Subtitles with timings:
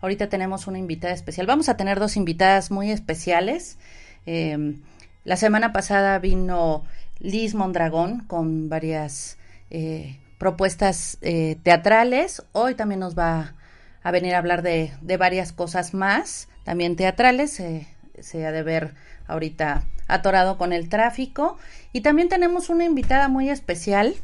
[0.00, 1.46] Ahorita tenemos una invitada especial.
[1.46, 3.76] Vamos a tener dos invitadas muy especiales.
[4.24, 4.78] Eh,
[5.24, 6.84] la semana pasada vino
[7.18, 9.38] Liz Mondragón con varias
[9.70, 12.44] eh, propuestas eh, teatrales.
[12.52, 13.54] Hoy también nos va
[14.02, 17.52] a venir a hablar de, varias cosas más, también teatrales.
[17.52, 18.94] se ha de ver
[19.26, 21.58] ahorita atorado con el tráfico.
[21.92, 24.16] Y también tenemos una invitada muy especial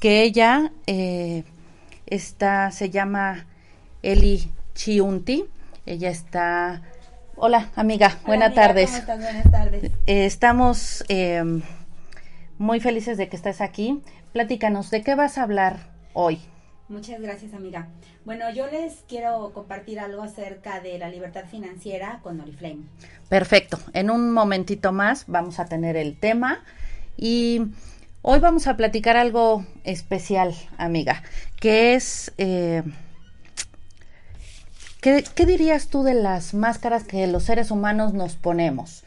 [0.00, 1.44] que ella eh,
[2.06, 3.46] está, se llama
[4.02, 5.44] Eli Chiunti.
[5.86, 6.82] Ella está
[7.40, 8.90] Hola, amiga, buenas tardes.
[9.06, 9.84] Buenas tardes.
[10.08, 11.62] Eh, estamos em,
[12.58, 14.02] muy felices de que estés aquí.
[14.32, 15.78] Platícanos, ¿de qué vas a hablar
[16.14, 16.40] hoy?
[16.88, 17.86] Muchas gracias, amiga.
[18.24, 22.80] Bueno, yo les quiero compartir algo acerca de la libertad financiera con Oriflame.
[23.28, 23.78] Perfecto.
[23.92, 26.64] En un momentito más vamos a tener el tema
[27.16, 27.66] y
[28.22, 31.22] hoy vamos a platicar algo especial, amiga,
[31.60, 32.32] que es...
[32.36, 32.82] Eh,
[35.00, 39.04] ¿Qué, dirías tú de las máscaras que los seres humanos nos ponemos?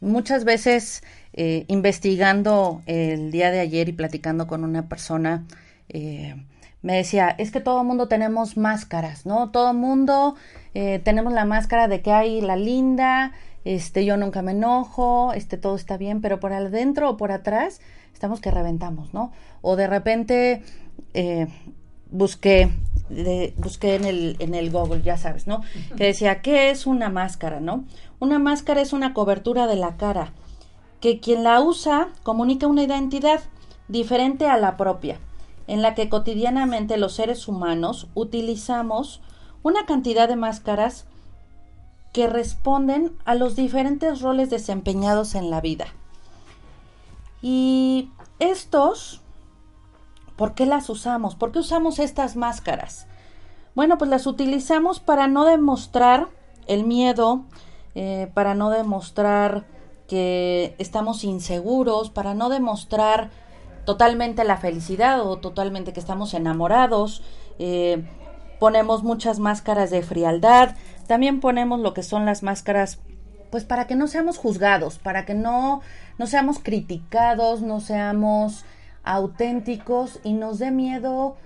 [0.00, 5.44] Muchas veces eh, investigando el día de ayer y platicando con una persona,
[5.88, 6.36] eh,
[6.80, 9.50] me decía, es que todo mundo tenemos máscaras, ¿no?
[9.50, 10.36] Todo mundo
[10.74, 13.32] eh, tenemos la máscara de que hay la linda,
[13.64, 17.80] este, yo nunca me enojo, este, todo está bien, pero por adentro o por atrás
[18.14, 19.32] estamos que reventamos, ¿no?
[19.60, 20.62] O de repente
[22.12, 22.70] busqué
[23.56, 25.62] busqué en el, en el Google, ya sabes, ¿no?
[25.96, 27.84] Que decía, ¿qué es una máscara, no?
[28.20, 30.32] Una máscara es una cobertura de la cara,
[31.00, 33.40] que quien la usa comunica una identidad
[33.88, 35.18] diferente a la propia,
[35.66, 39.20] en la que cotidianamente los seres humanos utilizamos
[39.62, 41.06] una cantidad de máscaras
[42.12, 45.86] que responden a los diferentes roles desempeñados en la vida.
[47.40, 49.21] Y estos
[50.36, 51.34] ¿Por qué las usamos?
[51.34, 53.06] ¿Por qué usamos estas máscaras?
[53.74, 56.28] Bueno, pues las utilizamos para no demostrar
[56.66, 57.44] el miedo,
[57.94, 59.64] eh, para no demostrar
[60.08, 63.30] que estamos inseguros, para no demostrar
[63.84, 67.22] totalmente la felicidad o totalmente que estamos enamorados.
[67.58, 68.04] Eh,
[68.60, 70.76] ponemos muchas máscaras de frialdad,
[71.06, 73.00] también ponemos lo que son las máscaras,
[73.50, 75.80] pues para que no seamos juzgados, para que no,
[76.18, 78.64] no seamos criticados, no seamos
[79.04, 81.36] auténticos y nos dé miedo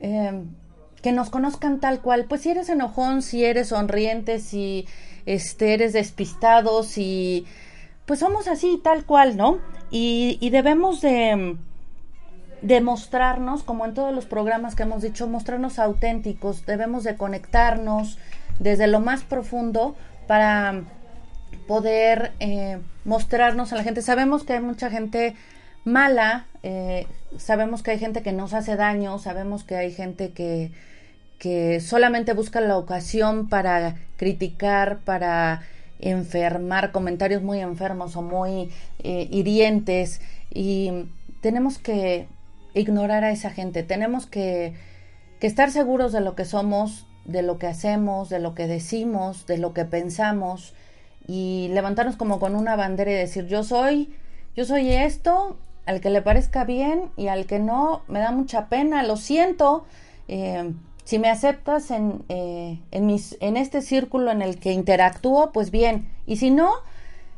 [0.00, 0.54] em,
[1.02, 2.26] que nos conozcan tal cual.
[2.28, 4.86] Pues si eres enojón, si eres sonriente, si
[5.26, 7.46] este, eres despistado, si...
[8.06, 9.58] Pues somos así, tal cual, ¿no?
[9.90, 11.56] Y, y debemos de
[12.62, 18.18] demostrarnos, como en todos los programas que hemos dicho, mostrarnos auténticos, debemos de conectarnos
[18.58, 20.82] desde lo más profundo para
[21.66, 24.02] poder eh, mostrarnos a la gente.
[24.02, 25.34] Sabemos que hay mucha gente
[25.84, 26.46] mala.
[26.62, 27.06] Eh,
[27.38, 30.72] sabemos que hay gente que nos hace daño, sabemos que hay gente que,
[31.38, 35.62] que solamente busca la ocasión para criticar, para
[36.00, 38.70] enfermar, comentarios muy enfermos o muy
[39.00, 40.20] eh, hirientes
[40.50, 41.06] y
[41.40, 42.26] tenemos que
[42.74, 44.74] ignorar a esa gente, tenemos que,
[45.40, 49.46] que estar seguros de lo que somos, de lo que hacemos, de lo que decimos,
[49.46, 50.74] de lo que pensamos
[51.26, 54.14] y levantarnos como con una bandera y decir yo soy,
[54.56, 55.56] yo soy esto
[55.90, 59.84] al que le parezca bien y al que no, me da mucha pena, lo siento.
[60.28, 60.72] Eh,
[61.04, 65.72] si me aceptas en, eh, en, mis, en este círculo en el que interactúo, pues
[65.72, 66.08] bien.
[66.26, 66.70] Y si no,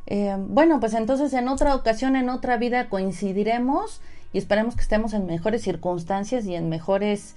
[0.07, 4.03] eh, bueno, pues entonces en otra ocasión, en otra vida coincidiremos
[4.35, 7.35] y esperemos que estemos en mejores circunstancias y en mejores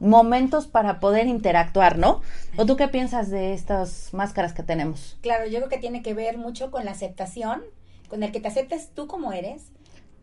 [0.00, 2.22] momentos para poder interactuar, ¿no?
[2.56, 5.18] ¿O tú qué piensas de estas máscaras que tenemos?
[5.20, 7.60] Claro, yo creo que tiene que ver mucho con la aceptación,
[8.08, 9.70] con el que te aceptes tú como eres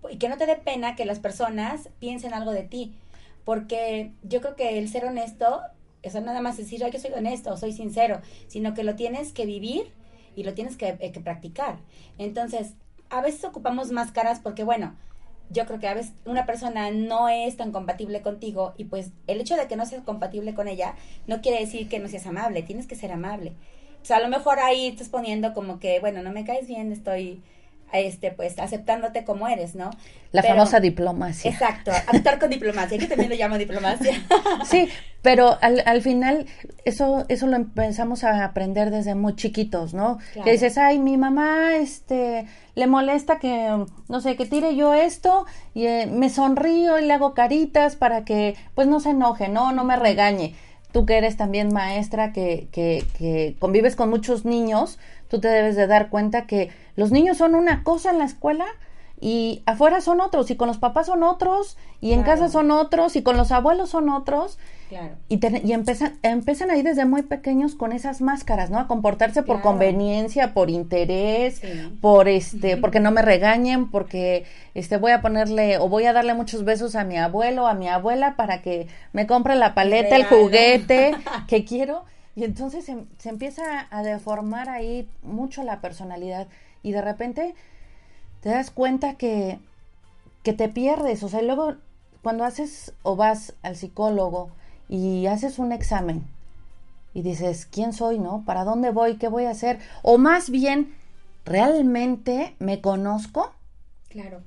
[0.09, 2.93] y que no te dé pena que las personas piensen algo de ti,
[3.45, 5.61] porque yo creo que el ser honesto,
[6.03, 9.91] eso nada más decir, yo soy honesto, soy sincero, sino que lo tienes que vivir
[10.35, 11.79] y lo tienes que, eh, que practicar.
[12.17, 12.73] Entonces,
[13.09, 14.95] a veces ocupamos máscaras porque, bueno,
[15.49, 19.41] yo creo que a veces una persona no es tan compatible contigo y pues el
[19.41, 20.93] hecho de que no seas compatible con ella
[21.25, 23.53] no quiere decir que no seas amable, tienes que ser amable.
[24.01, 26.91] O sea, a lo mejor ahí estás poniendo como que, bueno, no me caes bien,
[26.91, 27.41] estoy
[27.93, 29.89] este pues aceptándote como eres, ¿no?
[30.31, 31.49] La famosa diplomacia.
[31.49, 34.13] Exacto, actuar con diplomacia, que también lo llamo diplomacia.
[34.65, 34.87] sí,
[35.21, 36.45] pero al, al final
[36.85, 40.19] eso eso lo empezamos a aprender desde muy chiquitos, ¿no?
[40.43, 42.45] Que dices, "Ay, mi mamá este
[42.75, 47.13] le molesta que no sé, que tire yo esto y eh, me sonrío y le
[47.13, 50.55] hago caritas para que pues no se enoje, no, no me regañe."
[50.91, 54.97] Tú que eres también maestra que que que convives con muchos niños,
[55.29, 58.65] tú te debes de dar cuenta que los niños son una cosa en la escuela
[59.21, 63.17] y afuera son otros, y con los papás son otros, y en casa son otros,
[63.17, 64.57] y con los abuelos son otros.
[64.87, 65.15] Claro.
[65.27, 68.79] Y, y empiezan, empiezan ahí desde muy pequeños con esas máscaras, ¿no?
[68.79, 71.61] A comportarse por conveniencia, por interés,
[71.99, 76.33] por este, porque no me regañen, porque este voy a ponerle o voy a darle
[76.33, 80.25] muchos besos a mi abuelo, a mi abuela para que me compre la paleta, el
[80.25, 81.13] juguete
[81.47, 82.05] que quiero.
[82.39, 86.47] Y entonces se, se, empieza a deformar ahí mucho la personalidad
[86.81, 87.53] y de repente
[88.39, 89.59] te das cuenta que,
[90.41, 91.21] que te pierdes.
[91.23, 91.75] O sea, luego
[92.21, 94.51] cuando haces o vas al psicólogo
[94.87, 96.23] y haces un examen
[97.13, 98.45] y dices, ¿quién soy, no?
[98.45, 99.17] ¿Para dónde voy?
[99.17, 99.79] ¿Qué voy a hacer?
[100.01, 100.95] O más bien,
[101.43, 103.53] ¿realmente me conozco?
[104.07, 104.43] Claro.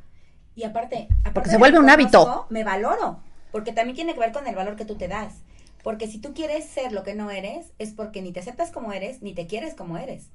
[0.55, 2.47] Y aparte, porque se vuelve un hábito.
[2.49, 5.43] Me valoro, porque también tiene que ver con el valor que tú te das.
[5.83, 8.93] Porque si tú quieres ser lo que no eres, es porque ni te aceptas como
[8.93, 10.29] eres, ni te quieres como eres.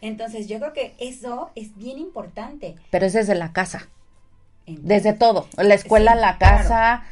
[0.00, 2.76] Entonces yo creo que eso es bien importante.
[2.90, 3.88] Pero es desde la casa.
[4.66, 5.46] desde todo.
[5.56, 7.04] La escuela, la casa.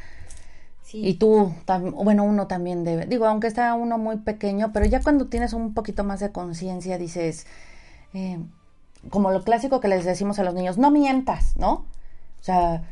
[0.83, 1.01] Sí.
[1.05, 1.53] Y tú,
[1.93, 3.05] bueno, uno también debe.
[3.05, 6.97] Digo, aunque está uno muy pequeño, pero ya cuando tienes un poquito más de conciencia,
[6.97, 7.47] dices,
[8.13, 8.39] eh,
[9.09, 11.85] como lo clásico que les decimos a los niños, no mientas, ¿no?
[12.41, 12.83] O sea,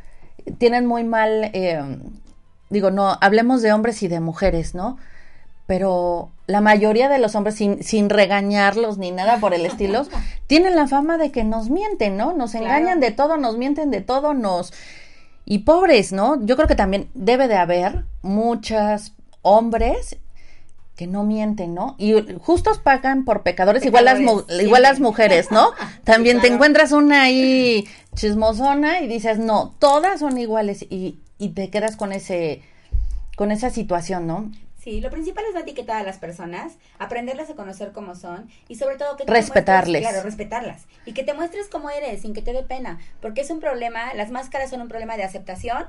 [0.57, 1.99] tienen muy mal, eh,
[2.69, 4.97] digo, no, hablemos de hombres y de mujeres, ¿no?
[5.65, 10.07] Pero la mayoría de los hombres, sin, sin regañarlos ni nada por el estilo,
[10.47, 12.33] tienen la fama de que nos mienten, ¿no?
[12.33, 14.73] Nos engañan de todo, nos mienten de todo, nos...
[15.45, 16.43] Y pobres, ¿no?
[16.45, 20.17] Yo creo que también debe de haber muchos hombres
[20.99, 21.95] que no mienten, ¿no?
[21.97, 25.71] Y justos pagan por pecadores, igual las igual las mujeres, ¿no?
[26.03, 31.71] También te encuentras una ahí chismosona y dices, "No, todas son iguales" y, y te
[31.71, 32.61] quedas con ese
[33.35, 34.51] con esa situación, ¿no?
[34.77, 38.75] Sí, lo principal es no etiquetar a las personas, aprenderlas a conocer cómo son y
[38.75, 40.01] sobre todo que respetarles.
[40.01, 43.49] claro, respetarlas y que te muestres cómo eres sin que te dé pena, porque es
[43.49, 45.85] un problema, las máscaras son un problema de aceptación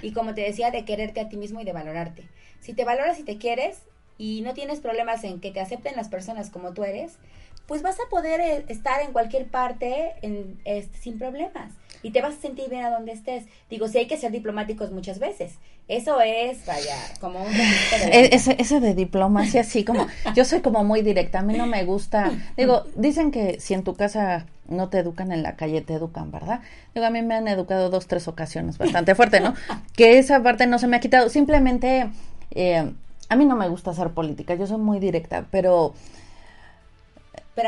[0.00, 2.28] y como te decía, de quererte a ti mismo y de valorarte.
[2.60, 3.82] Si te valoras y te quieres
[4.18, 7.18] y no tienes problemas en que te acepten las personas como tú eres,
[7.66, 10.60] pues vas a poder eh, estar en cualquier parte en,
[11.00, 11.72] sin problemas
[12.02, 13.44] y te vas a sentir bien a donde estés.
[13.70, 15.54] Digo, sí hay que ser diplomáticos muchas veces.
[15.88, 17.52] Eso es, vaya, como un...
[17.52, 21.66] E, ese, ese de diplomacia, sí, como, yo soy como muy directa, a mí no
[21.66, 25.80] me gusta, digo, dicen que si en tu casa no te educan en la calle,
[25.80, 26.60] te educan, ¿verdad?
[26.94, 29.54] Digo, a mí me han educado dos, tres ocasiones bastante fuerte, ¿no?
[29.94, 32.08] Que esa parte no se me ha quitado, simplemente,
[32.52, 32.92] eh,
[33.28, 35.94] a mí no me gusta hacer política, yo soy muy directa, pero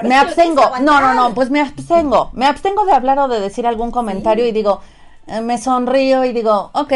[0.03, 0.62] me abstengo.
[0.81, 2.31] No, no, no, pues me abstengo.
[2.33, 4.81] Me abstengo de hablar o de decir algún comentario y digo,
[5.26, 6.93] eh, me sonrío y digo, ok,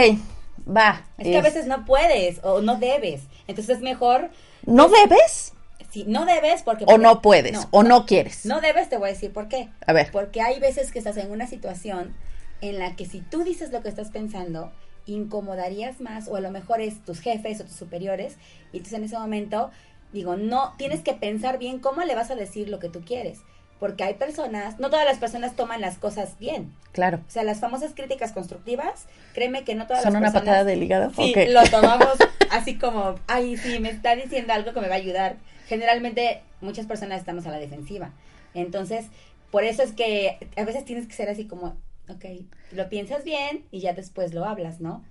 [0.69, 1.05] va.
[1.19, 3.23] Es, que a veces no puedes o no debes.
[3.47, 4.31] Entonces es mejor.
[4.65, 5.53] ¿No pues, debes?
[5.91, 6.85] Sí, no debes porque...
[6.87, 8.45] O no puedes, o no, quieres.
[8.45, 9.71] No debes, te voy a decir por qué.
[9.87, 10.11] A ver.
[10.13, 12.15] Porque hay veces que estás en una situación
[12.61, 14.71] en la que si tú dices lo que estás pensando,
[15.07, 18.37] incomodarías más, o a lo mejor es tus jefes o tus superiores,
[18.73, 19.71] y entonces en ese momento
[20.13, 23.41] Digo, no, tienes que pensar bien cómo le vas a decir lo que tú quieres.
[23.79, 26.75] Porque hay personas, no todas las personas toman las cosas bien.
[26.93, 27.21] Claro.
[27.29, 30.33] O sea, las famosas críticas constructivas, créeme que no todas las personas.
[30.33, 31.13] Son una patada de hígado.
[31.15, 32.17] Sí, lo tomamos
[32.51, 35.37] así como, ay, sí, me está diciendo algo que me va a ayudar.
[35.69, 38.11] Generalmente, muchas personas estamos a la defensiva.
[38.55, 39.07] Entonces,
[39.51, 41.77] por eso es que a veces tienes que ser así como,
[42.09, 42.25] ok,
[42.73, 45.05] lo piensas bien y ya después lo hablas, ¿no?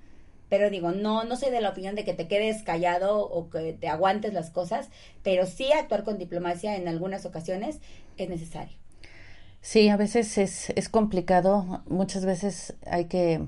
[0.49, 3.73] Pero digo, no, no soy de la opinión de que te quedes callado o que
[3.73, 4.89] te aguantes las cosas,
[5.23, 7.79] pero sí actuar con diplomacia en algunas ocasiones
[8.17, 8.77] es necesario.
[9.61, 13.41] Sí, a veces es, es complicado, muchas veces hay que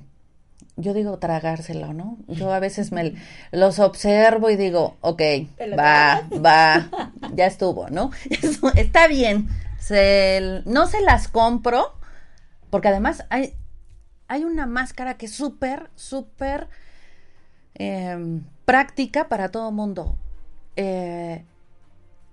[0.80, 2.18] yo digo tragárselo, ¿no?
[2.28, 3.14] Yo a veces me
[3.52, 5.22] los observo y digo, ok,
[5.78, 8.12] va, va, ya estuvo, ¿no?
[8.76, 9.50] está bien.
[9.80, 11.94] Se, no se las compro,
[12.70, 13.54] porque además hay,
[14.28, 16.68] hay una máscara que es súper, súper
[17.76, 20.16] em, práctica para todo mundo.
[20.76, 21.44] Eh,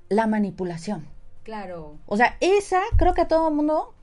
[0.08, 1.06] la manipulación.
[1.42, 1.96] Claro.
[2.06, 3.94] O sea, esa creo que a todo mundo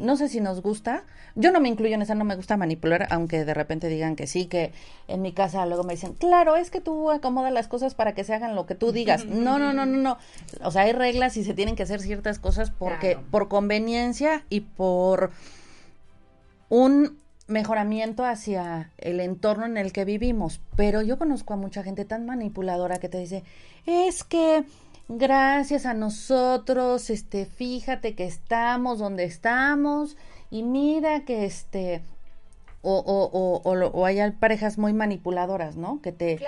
[0.00, 1.04] no sé si nos gusta.
[1.34, 4.26] Yo no me incluyo en esa, no me gusta manipular, aunque de repente digan que
[4.26, 4.72] sí, que
[5.06, 8.24] en mi casa luego me dicen, claro, es que tú acomodas las cosas para que
[8.24, 9.24] se hagan lo que tú digas.
[9.36, 10.18] No, no, no, no, no.
[10.62, 14.60] O sea, hay reglas y se tienen que hacer ciertas cosas porque por conveniencia y
[14.60, 15.30] por
[16.68, 20.60] un mejoramiento hacia el entorno en el que vivimos.
[20.76, 23.44] Pero yo conozco a mucha gente tan manipuladora que te dice,
[23.86, 24.64] es que
[25.08, 30.16] gracias a nosotros, este, fíjate que estamos donde estamos
[30.50, 32.02] y mira que este,
[32.88, 36.00] o, o, o, o, hay parejas muy manipuladoras, ¿no?
[36.02, 36.38] Que te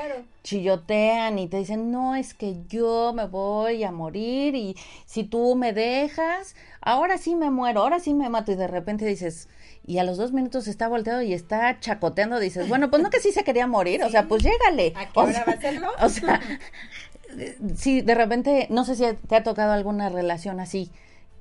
[0.44, 5.56] chillotean y te dicen, no, es que yo me voy a morir y si tú
[5.56, 9.48] me dejas, ahora sí me muero, ahora sí me mato y de repente dices,
[9.84, 13.18] y a los dos minutos está volteado y está chacoteando, dices, bueno, pues no que
[13.18, 14.92] sí se quería morir, o sea, pues llégale.
[14.94, 15.88] ¿A qué hora va a hacerlo?
[16.00, 16.40] O sea,
[17.74, 20.92] si de repente, no sé si te ha tocado alguna relación así,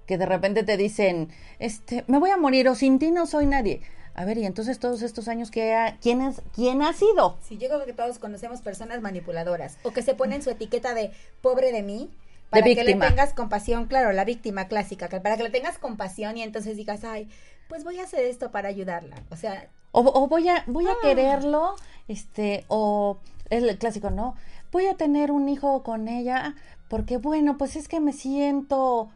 [0.07, 3.45] que de repente te dicen, este, me voy a morir o sin ti no soy
[3.45, 3.81] nadie.
[4.17, 7.38] A ver, y entonces todos estos años, que ha, ¿quién, es, ¿quién ha sido?
[7.41, 11.12] Sí, yo creo que todos conocemos personas manipuladoras o que se ponen su etiqueta de
[11.41, 12.09] pobre de mí
[12.50, 16.43] para que le tengas compasión, claro, la víctima clásica, para que le tengas compasión y
[16.43, 17.29] entonces digas, ay,
[17.69, 19.17] pues voy a hacer esto para ayudarla.
[19.29, 20.97] O sea, o, voy a voy a ah.
[21.01, 21.75] quererlo,
[22.07, 23.19] este, o
[23.50, 24.36] es el clásico, ¿no?
[24.71, 26.55] voy a tener un hijo con ella
[26.88, 29.09] porque bueno, pues es que me siento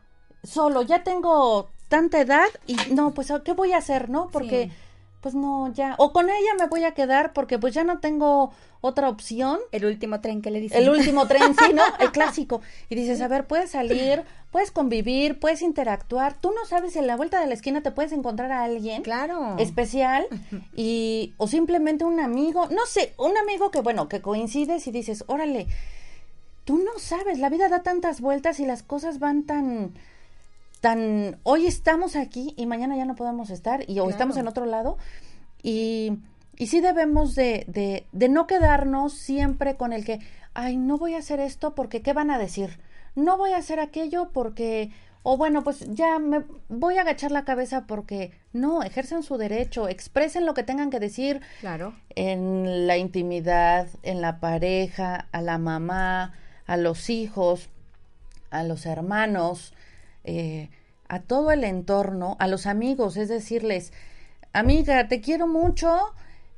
[0.43, 4.29] solo, ya tengo tanta edad y no, pues ¿qué voy a hacer, no?
[4.29, 4.72] Porque
[5.22, 8.51] pues no, ya, o con ella me voy a quedar porque pues ya no tengo
[8.82, 9.60] otra opción.
[9.72, 10.82] El último tren que le dicen.
[10.82, 11.84] El último tren, sí, ¿no?
[12.00, 12.62] El clásico.
[12.90, 16.34] Y dices, a ver, puedes salir, puedes convivir, puedes interactuar.
[16.34, 19.04] Tú no sabes si en la vuelta de la esquina te puedes encontrar a alguien.
[19.04, 19.56] Claro.
[19.60, 20.25] Especial.
[20.75, 25.24] Y, o simplemente un amigo, no sé, un amigo que, bueno, que coincides y dices,
[25.28, 25.68] órale,
[26.66, 29.94] tú no sabes, la vida da tantas vueltas y las cosas van tan
[30.81, 34.65] tan hoy estamos aquí y mañana ya no podemos estar y o estamos en otro
[34.65, 34.97] lado.
[35.63, 36.17] Y,
[36.57, 40.19] y sí debemos de, de, de no quedarnos siempre con el que
[40.53, 42.79] ay no voy a hacer esto porque qué van a decir
[43.15, 44.91] no voy a hacer aquello porque
[45.23, 49.88] o bueno pues ya me voy a agachar la cabeza porque no ejercen su derecho
[49.88, 51.93] expresen lo que tengan que decir claro.
[52.15, 56.33] en la intimidad en la pareja a la mamá
[56.65, 57.69] a los hijos
[58.50, 59.73] a los hermanos
[60.24, 60.70] eh,
[61.08, 63.92] a todo el entorno, a los amigos, es decirles,
[64.54, 65.98] amiga, te quiero mucho,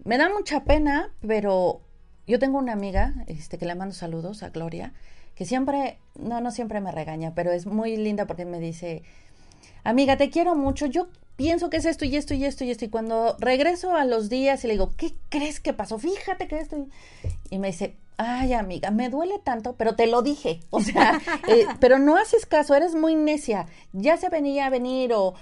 [0.04, 1.82] me da mucha pena, pero
[2.28, 4.94] yo tengo una amiga, este, que le mando saludos a Gloria,
[5.36, 9.04] que siempre, no, no siempre me regaña, pero es muy linda porque me dice,
[9.84, 12.86] amiga, te quiero mucho, yo pienso que es esto y esto y esto y esto,
[12.86, 15.98] y cuando regreso a los días y le digo, ¿qué crees que pasó?
[15.98, 16.88] Fíjate que esto,
[17.50, 21.66] y me dice, ay amiga, me duele tanto, pero te lo dije, o sea, eh,
[21.80, 25.34] pero no haces caso, eres muy necia, ya se venía a venir o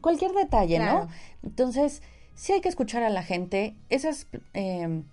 [0.00, 1.08] cualquier detalle, ¿no?
[1.42, 2.02] Entonces,
[2.34, 5.04] sí hay que escuchar a la gente, esas, em,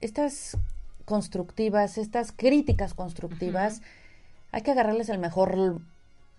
[0.00, 0.56] estas
[1.04, 3.82] constructivas, estas críticas constructivas,
[4.52, 5.80] hay que agarrarles el mejor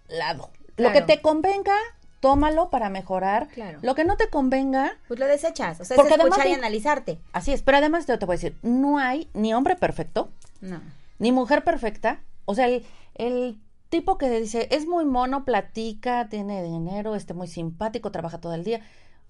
[0.08, 0.50] lado.
[0.78, 1.76] Lo que te convenga,
[2.20, 3.48] tómalo para mejorar.
[3.50, 3.80] Claro.
[3.82, 4.98] Lo que no te convenga.
[5.08, 5.80] Pues lo desechas.
[5.80, 7.20] O sea, porque es escuchar y analizarte.
[7.34, 7.62] Así es.
[7.62, 10.32] Pero además te, te voy a decir, no hay ni hombre perfecto.
[10.62, 10.82] No.
[11.20, 12.22] Ni mujer perfecta.
[12.46, 18.12] O sea, el, tipo que dice, es muy mono, platica, tiene dinero, este muy simpático,
[18.12, 18.82] trabaja todo el día.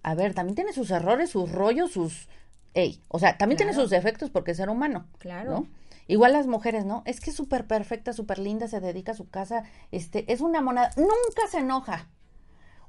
[0.01, 2.27] A ver, también tiene sus errores, sus rollos, sus.
[2.73, 5.07] Ey, o sea, también tiene sus defectos porque es ser humano.
[5.19, 5.67] Claro.
[6.07, 7.03] Igual las mujeres, ¿no?
[7.05, 10.61] Es que es súper perfecta, súper linda, se dedica a su casa, este, es una
[10.61, 12.09] monada, nunca se enoja.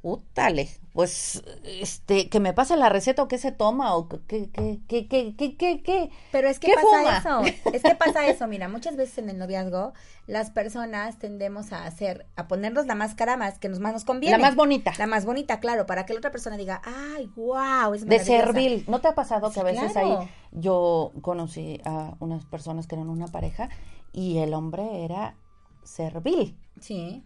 [0.09, 4.79] Útale, pues, este, que me pase la receta o qué se toma o qué, qué,
[4.87, 8.69] qué, qué, qué, qué, qué Pero es que pasa eso, es que pasa eso, mira,
[8.69, 9.95] muchas veces en el noviazgo
[10.29, 14.39] las personas tendemos a hacer, a ponernos la máscara más que nos más nos conviene.
[14.39, 14.93] La más bonita.
[14.97, 18.85] La más bonita, claro, para que la otra persona diga, ay, wow, es De servil.
[18.87, 20.17] ¿No te ha pasado que a veces ahí
[20.53, 23.71] yo conocí a unas personas que eran una pareja
[24.13, 25.35] y el hombre era
[25.83, 26.57] servil?
[26.81, 27.25] Sí.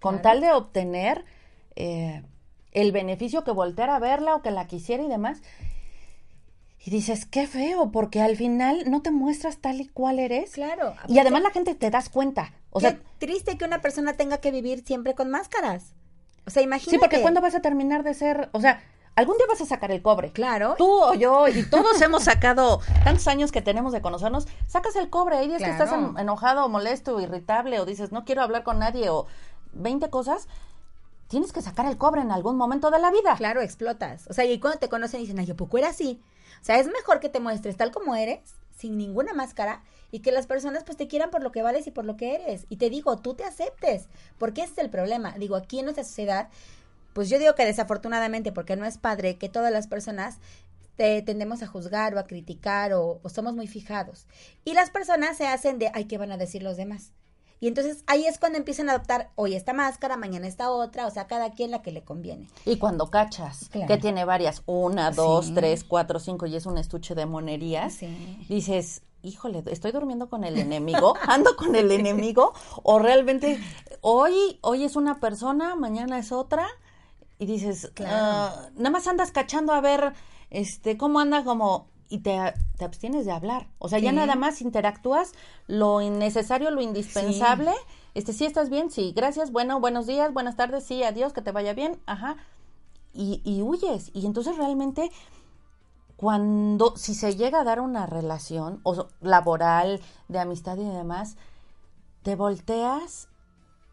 [0.00, 1.24] Con tal de obtener
[1.76, 2.22] eh,
[2.72, 5.40] el beneficio que volteara a verla o que la quisiera y demás.
[6.78, 10.52] Y dices, qué feo, porque al final no te muestras tal y cual eres.
[10.52, 10.94] Claro.
[11.08, 12.52] Y además la gente te das cuenta.
[12.70, 15.94] O qué sea, triste que una persona tenga que vivir siempre con máscaras.
[16.46, 16.90] O sea, imagínate.
[16.92, 18.80] Sí, porque ¿cuándo vas a terminar de ser, o sea,
[19.16, 20.30] algún día vas a sacar el cobre.
[20.30, 20.76] Claro.
[20.78, 25.10] Tú o yo y todos hemos sacado tantos años que tenemos de conocernos, sacas el
[25.10, 25.38] cobre.
[25.38, 29.08] Hay días que estás en- enojado, molesto, irritable o dices, no quiero hablar con nadie
[29.10, 29.26] o
[29.72, 30.46] 20 cosas.
[31.28, 33.34] Tienes que sacar el cobre en algún momento de la vida.
[33.36, 34.26] Claro, explotas.
[34.28, 36.20] O sea, y cuando te conocen dicen, ay, ¿a poco era así?
[36.60, 38.40] O sea, es mejor que te muestres tal como eres,
[38.76, 41.90] sin ninguna máscara, y que las personas pues te quieran por lo que vales y
[41.90, 42.66] por lo que eres.
[42.68, 44.06] Y te digo, tú te aceptes,
[44.38, 45.34] porque ese es el problema.
[45.38, 46.48] Digo, aquí en nuestra sociedad,
[47.12, 50.38] pues yo digo que desafortunadamente, porque no es padre que todas las personas
[50.96, 54.26] te tendemos a juzgar o a criticar o, o somos muy fijados.
[54.64, 57.12] Y las personas se hacen de, ay, ¿qué van a decir los demás?
[57.58, 61.10] Y entonces ahí es cuando empiezan a adoptar hoy esta máscara, mañana esta otra, o
[61.10, 62.48] sea, cada quien la que le conviene.
[62.66, 63.86] Y cuando cachas Claro.
[63.88, 65.54] que tiene varias, una, dos, Sí.
[65.54, 68.44] tres, cuatro, cinco, y es un estuche de monerías, Sí.
[68.48, 73.58] dices, híjole, estoy durmiendo con el enemigo, ando con el enemigo, o realmente
[74.02, 76.66] hoy, hoy es una persona, mañana es otra,
[77.38, 78.14] y dices, Claro.
[78.16, 80.12] "Ah, nada más andas cachando a ver,
[80.50, 82.38] este, cómo anda como, y te,
[82.78, 84.16] te abstienes de hablar, o sea, ya Sí.
[84.16, 85.32] nada más interactúas
[85.66, 87.72] lo innecesario, lo indispensable,
[88.14, 91.52] este, sí estás bien, sí, gracias, bueno, buenos días, buenas tardes, sí, adiós, que te
[91.52, 92.36] vaya bien, ajá,
[93.12, 95.10] y, y huyes, y entonces realmente
[96.16, 101.36] cuando, si se llega a dar una relación o laboral, de amistad y demás,
[102.22, 103.28] te volteas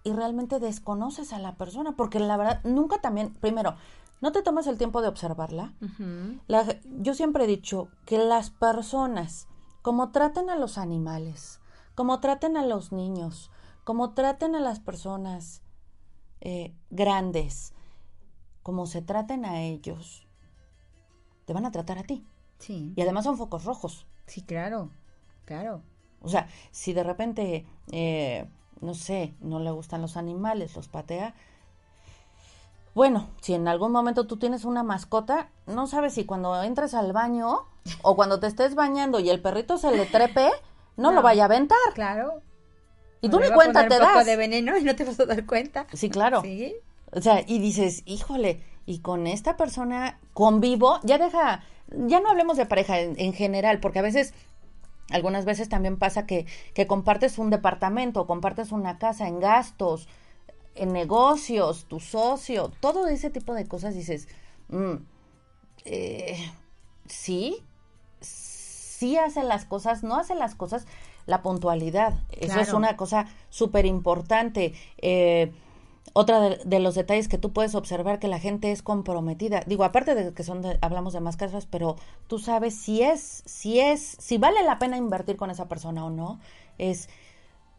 [0.06, 3.76] y realmente desconoces a la persona, porque la verdad, nunca también, primero,
[4.24, 5.74] no te tomas el tiempo de observarla.
[6.48, 9.48] La- yo siempre he dicho que las personas,
[9.82, 11.60] como traten a los animales,
[11.94, 13.52] como traten a los niños,
[13.84, 15.62] como traten a las personas
[16.42, 17.74] eh, grandes,
[18.64, 20.26] como se traten a ellos,
[21.46, 22.26] te van a tratar a ti.
[22.60, 24.08] Sí, Y además son focos rojos.
[24.26, 24.90] sí, claro,
[25.46, 25.82] claro.
[26.22, 28.50] O sea, si de repente, eh,
[28.80, 31.36] no sé, no le gustan los animales, los patea.
[32.94, 37.12] Bueno, si en algún momento tú tienes una mascota, no sabes si cuando entres al
[37.12, 37.66] baño
[38.04, 40.52] o cuando te estés bañando y el perrito se le trepe,
[40.96, 41.78] no, lo vaya a aventar.
[41.96, 42.42] Claro.
[43.22, 44.26] Y tú le ni cuenta te un poco das.
[44.26, 45.88] de veneno y no te vas a dar cuenta.
[45.94, 46.42] Sí, claro.
[46.42, 46.76] Sí.
[47.12, 52.58] O sea, y dices, híjole, y con esta persona convivo, ya deja, ya no hablemos
[52.58, 54.34] de pareja en, en general, porque a veces,
[55.10, 60.08] algunas veces también pasa que, que compartes un departamento, compartes una casa en gastos,
[60.76, 64.28] en negocios, tu socio, todo ese tipo de cosas, dices,
[64.70, 64.94] mm,
[65.86, 66.38] eh,
[67.08, 67.64] sí,
[68.22, 70.86] sí hace las cosas, no hace las cosas,
[71.26, 72.14] la puntualidad.
[72.32, 74.74] Eso es una cosa súper importante.
[74.98, 75.52] Eh,
[76.14, 79.62] otra de, de los detalles que tú puedes observar que la gente es comprometida.
[79.66, 81.96] Digo, aparte de que son de- hablamos de más casas, pero
[82.28, 86.10] tú sabes si es, si es, si vale la pena invertir con esa persona o
[86.10, 86.40] no.
[86.78, 87.10] Es,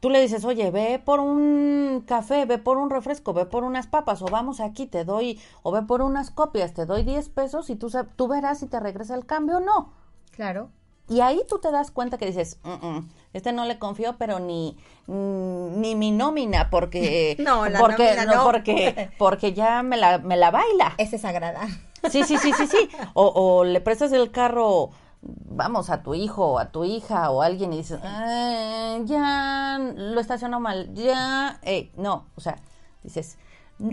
[0.05, 3.87] tú le dices, oye, ve por un café, ve por un refresco, ve por unas
[3.87, 7.71] papas, o vamos aquí, te doy, o ve por unas copias, te doy 10 pesos
[7.71, 9.95] y tú, tú verás si te regresa el cambio o no.
[10.33, 10.69] Claro.
[11.09, 14.41] Y ahí tú te das cuenta que dices, "Mm, mm, este no le confío, pero
[14.41, 18.45] ni, mm, ni mi nómina, porque, No, la porque, nómina no.
[18.45, 20.93] porque, porque ya me la, me la baila.
[20.99, 21.67] Es sagrada.
[22.11, 22.91] Sí, sí, sí, sí, sí.
[23.15, 24.91] O, o le prestas el carro,
[25.25, 29.79] vamos, a tu hijo o a tu hija o a alguien y dices, "Ah, ya
[29.95, 32.57] lo estacionó mal, ya, Ey, no, o sea,
[33.03, 33.39] dices,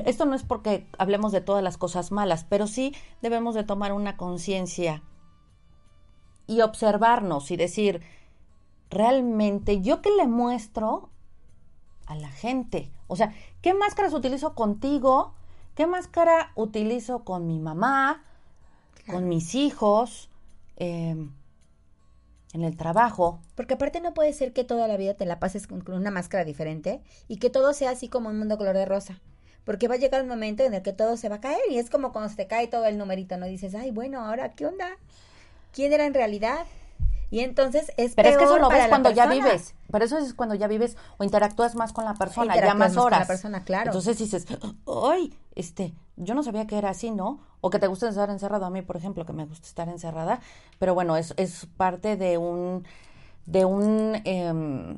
[0.05, 3.93] esto no es porque hablemos de todas las cosas malas, pero sí debemos de tomar
[3.93, 5.03] una conciencia
[6.47, 8.01] y observarnos y decir,
[8.89, 11.09] realmente, ¿yo qué le muestro
[12.07, 12.91] a la gente?
[13.07, 15.33] O sea, ¿qué máscaras utilizo contigo?
[15.75, 18.23] ¿Qué máscara utilizo con mi mamá?
[19.09, 20.30] Con mis hijos,
[20.81, 21.15] eh,
[22.53, 23.39] en el trabajo.
[23.55, 26.09] Porque aparte no puede ser que toda la vida te la pases con, con una
[26.09, 29.21] máscara diferente y que todo sea así como un mundo color de rosa.
[29.63, 31.77] Porque va a llegar un momento en el que todo se va a caer y
[31.77, 33.45] es como cuando se te cae todo el numerito, ¿no?
[33.45, 34.89] Dices, ay, bueno, ahora, ¿qué onda?
[35.71, 36.65] ¿Quién era en realidad?
[37.31, 39.73] Y entonces es Pero es que eso lo ves cuando ya vives.
[39.89, 42.95] Pero eso es cuando ya vives o interactúas más con la persona, ya más más
[42.95, 43.21] con horas.
[43.21, 43.89] la persona, claro.
[43.89, 44.45] Entonces dices,
[44.85, 47.39] ay, este, yo no sabía que era así, ¿no?
[47.61, 48.65] O que te gusta estar encerrado.
[48.65, 50.41] A mí, por ejemplo, que me gusta estar encerrada.
[50.77, 52.85] Pero bueno, es, es parte de un,
[53.45, 54.97] de un em,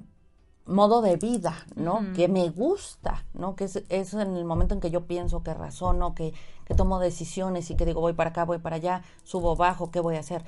[0.65, 2.01] modo de vida, ¿no?
[2.15, 3.55] Que me gusta, ¿no?
[3.55, 6.33] Que es, es en el momento en que yo pienso, que razono, que,
[6.65, 9.99] que tomo decisiones y que digo, voy para acá, voy para allá, subo, bajo, ¿qué
[9.99, 10.43] voy a hacer?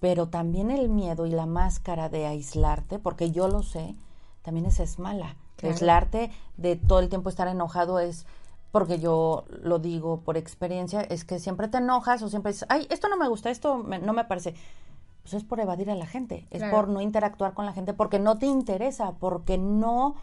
[0.00, 3.94] Pero también el miedo y la máscara de aislarte, porque yo lo sé,
[4.42, 5.36] también esa es mala.
[5.56, 5.74] Claro.
[5.74, 8.26] Aislarte de todo el tiempo estar enojado es,
[8.72, 12.86] porque yo lo digo por experiencia, es que siempre te enojas o siempre dices, ay,
[12.90, 14.54] esto no me gusta, esto me- no me parece.
[15.22, 16.76] Pues es por evadir a la gente, es Claro.
[16.76, 20.14] por no interactuar con la gente, porque no te interesa, porque no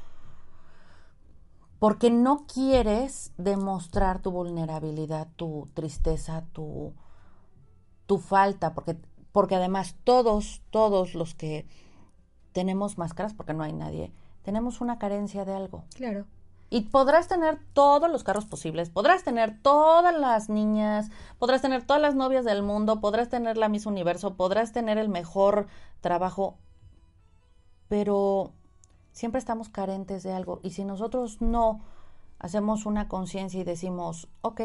[1.79, 6.93] porque no quieres demostrar tu vulnerabilidad, tu tristeza, tu,
[8.07, 8.97] tu falta, porque,
[9.31, 11.67] porque además todos, todos los que
[12.53, 14.11] tenemos máscaras, porque no hay nadie,
[14.43, 15.83] tenemos una carencia de algo.
[15.95, 16.25] Claro.
[16.69, 21.09] Y podrás tener todos los carros posibles, podrás tener todas las niñas,
[21.39, 25.07] podrás tener todas las novias del mundo, podrás tener la Miss Universo, podrás tener el
[25.07, 25.67] mejor
[26.01, 26.57] trabajo,
[27.87, 28.51] pero
[29.13, 30.59] siempre estamos carentes de algo.
[30.61, 31.81] Y si nosotros no
[32.37, 34.61] hacemos una conciencia y decimos, ok,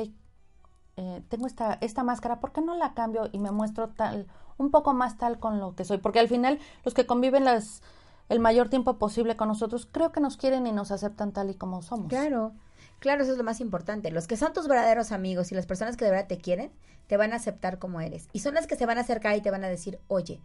[1.03, 4.71] eh, tengo esta, esta máscara, ¿por qué no la cambio y me muestro tal, un
[4.71, 5.99] poco más tal con lo que soy?
[5.99, 7.83] Porque al final los que conviven las,
[8.29, 11.55] el mayor tiempo posible con nosotros, creo que nos quieren y nos aceptan tal y
[11.55, 12.09] como somos.
[12.09, 12.53] Claro,
[13.01, 14.13] claro, eso es lo más importante.
[14.13, 16.71] Los que son tus verdaderos amigos y las personas que de verdad te quieren,
[17.09, 18.29] te van a aceptar como eres.
[18.33, 20.41] Y son las que se van a acercar y te van a decir, oye,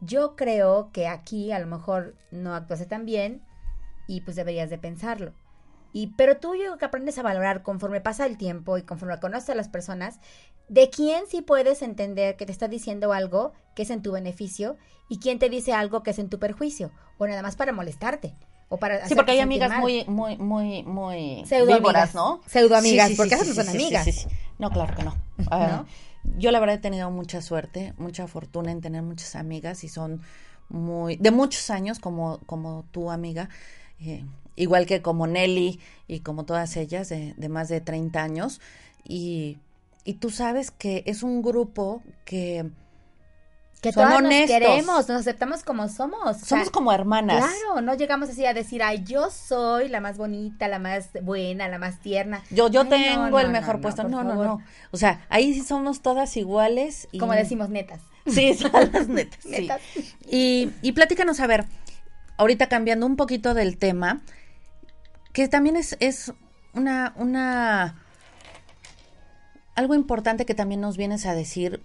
[0.00, 3.42] yo creo que aquí a lo mejor no actuaste tan bien
[4.06, 5.32] y pues deberías de pensarlo.
[5.96, 9.50] Y, pero tú yo que aprendes a valorar conforme pasa el tiempo y conforme conoces
[9.50, 10.18] a las personas,
[10.68, 14.76] de quién sí puedes entender que te está diciendo algo que es en tu beneficio
[15.08, 18.34] y quién te dice algo que es en tu perjuicio, o nada más para molestarte.
[18.68, 22.40] O para sí, porque hay amigas muy, muy, muy, muy Pseudo víboras, ¿no?
[22.44, 24.26] Pseudo amigas, porque esas no son amigas.
[24.58, 25.14] No, claro que no.
[25.48, 25.86] ¿No?
[26.38, 30.22] yo la verdad he tenido mucha suerte, mucha fortuna en tener muchas amigas y son
[30.68, 33.48] muy, de muchos años como, como tu amiga,
[34.00, 34.24] eh,
[34.56, 38.60] igual que como Nelly y como todas ellas de, de más de 30 años.
[39.04, 39.58] Y,
[40.04, 42.70] y tú sabes que es un grupo que
[43.84, 46.38] que todos nos queremos, nos aceptamos como somos.
[46.38, 47.44] Somos como hermanas.
[47.44, 51.68] Claro, no llegamos así a decir, ay, yo soy la más bonita, la más buena,
[51.68, 52.42] la más tierna.
[52.50, 54.04] Yo, yo tengo el mejor puesto.
[54.04, 54.62] No, no, no.
[54.90, 57.08] O sea, ahí sí somos todas iguales.
[57.12, 57.18] Y...
[57.18, 58.00] Como decimos, netas.
[58.26, 59.44] Sí, son las netas.
[59.44, 59.82] netas.
[60.30, 61.66] Y, y platícanos, a ver,
[62.38, 64.22] ahorita cambiando un poquito del tema,
[65.34, 66.32] que también es, es
[66.74, 68.00] una, una,
[69.74, 71.82] algo importante que también nos vienes a decir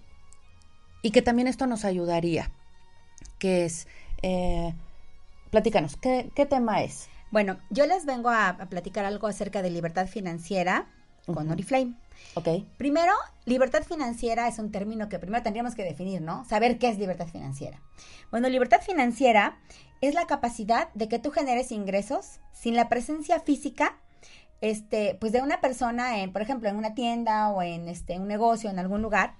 [1.02, 2.52] y que también esto nos ayudaría,
[3.38, 3.88] que es,
[4.22, 4.72] eh,
[5.50, 7.08] platícanos, ¿qué, tema es?
[7.32, 10.86] Bueno, yo les vengo a, platicar algo acerca de libertad financiera
[11.26, 11.94] con Oriflame.
[12.34, 12.48] Ok.
[12.76, 13.12] Primero,
[13.44, 16.44] libertad financiera es un término que primero tendríamos que definir, ¿no?
[16.44, 17.80] Saber qué es libertad financiera.
[18.30, 19.58] Bueno, libertad financiera
[20.00, 23.98] es la capacidad de que tú generes ingresos sin la presencia física
[24.60, 28.28] este, pues de una persona en, por ejemplo, en una tienda o en este, un
[28.28, 29.34] negocio, en algún lugar,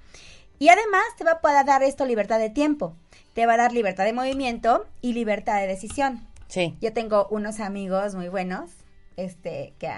[0.58, 2.94] y además te va a poder dar esto libertad de tiempo,
[3.34, 6.26] te va a dar libertad de movimiento y libertad de decisión.
[6.48, 6.76] Sí.
[6.80, 8.70] Yo tengo unos amigos muy buenos,
[9.16, 9.90] este, que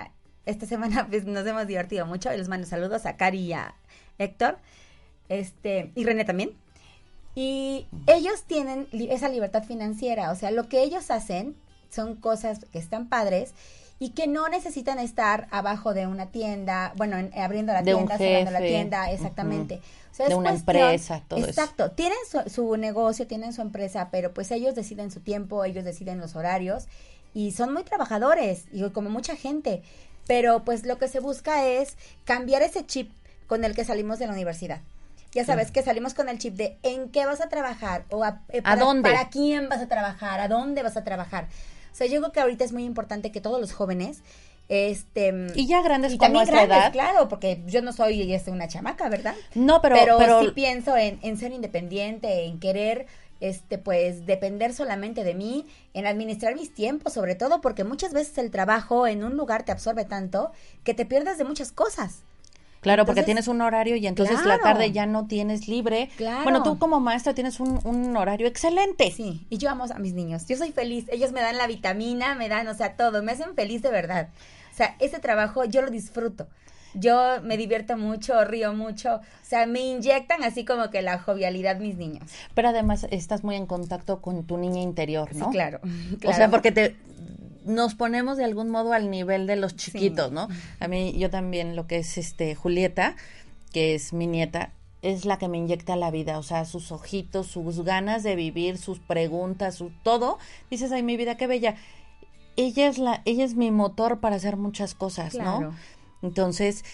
[0.47, 2.33] esta semana pues, nos hemos divertido mucho.
[2.33, 3.75] Y les mando saludos a Cari y a
[4.19, 4.59] Héctor,
[5.29, 6.53] este, y René también.
[7.35, 11.57] Y ellos tienen esa libertad financiera, o sea, lo que ellos hacen
[11.89, 13.55] son cosas que están padres
[13.99, 18.59] y que no necesitan estar abajo de una tienda, bueno, abriendo la tienda, cerrando la
[18.59, 19.81] tienda, exactamente.
[20.29, 25.13] de una empresa, todo Exacto, tienen su, negocio, tienen su empresa, pero pues ellos deciden
[25.13, 26.89] su tiempo, ellos deciden los horarios
[27.33, 29.83] y son muy trabajadores, y como mucha gente,
[30.27, 33.11] pero pues lo que se busca es cambiar ese chip
[33.47, 34.81] con el que salimos de la universidad.
[35.35, 38.43] Ya sabes que salimos con el chip de en qué vas a trabajar o a,
[38.51, 39.11] eh, ¿A dónde?
[39.11, 41.49] para quién vas a trabajar, a dónde vas a trabajar.
[41.91, 44.23] O sea, yo creo que ahorita es muy importante que todos los jóvenes
[44.69, 48.69] este y ya grandes y con nuestra edad claro porque yo no soy este, una
[48.69, 53.07] chamaca verdad no pero pero, sí pienso en, en, ser independiente en querer
[53.43, 58.39] este pues depender solamente de mí en administrar mis tiempos sobre todo porque muchas veces
[58.39, 60.53] el trabajo en un lugar te absorbe tanto
[60.85, 62.23] que te pierdes de muchas cosas
[62.83, 66.11] Claro, porque tienes un horario y entonces la tarde ya no tienes libre.
[66.17, 66.43] Claro.
[66.43, 69.13] Bueno, tú como maestra tienes un, un, horario excelente.
[69.13, 70.49] Sí, y yo amo a mis niños.
[70.49, 71.07] Yo soy feliz.
[71.13, 73.23] Ellos me dan la vitamina, me dan, o sea, todo.
[73.23, 74.31] Me hacen feliz de verdad.
[74.73, 76.49] O sea, ese trabajo yo lo disfruto.
[76.95, 79.17] Yo me divierto mucho, río mucho.
[79.17, 82.25] O sea, me inyectan así como que la jovialidad mis niños.
[82.55, 85.47] Pero además estás muy en contacto con tu niña interior, ¿no?
[85.47, 85.81] Sí, claro.
[86.27, 86.97] O sea, porque te
[87.65, 90.49] nos ponemos de algún modo al nivel de los chiquitos, ¿no?
[90.81, 93.17] A mí, yo también, lo que es este Julieta,
[93.73, 97.49] que es mi nieta, es la que me inyecta la vida, o sea, sus ojitos,
[97.49, 100.39] sus ganas de vivir, sus preguntas, su todo.
[100.71, 101.75] Dices, ay, mi vida, qué bella.
[102.57, 105.75] Ella es la, ella es mi motor para hacer muchas cosas, ¿no?
[106.23, 106.85] Entonces,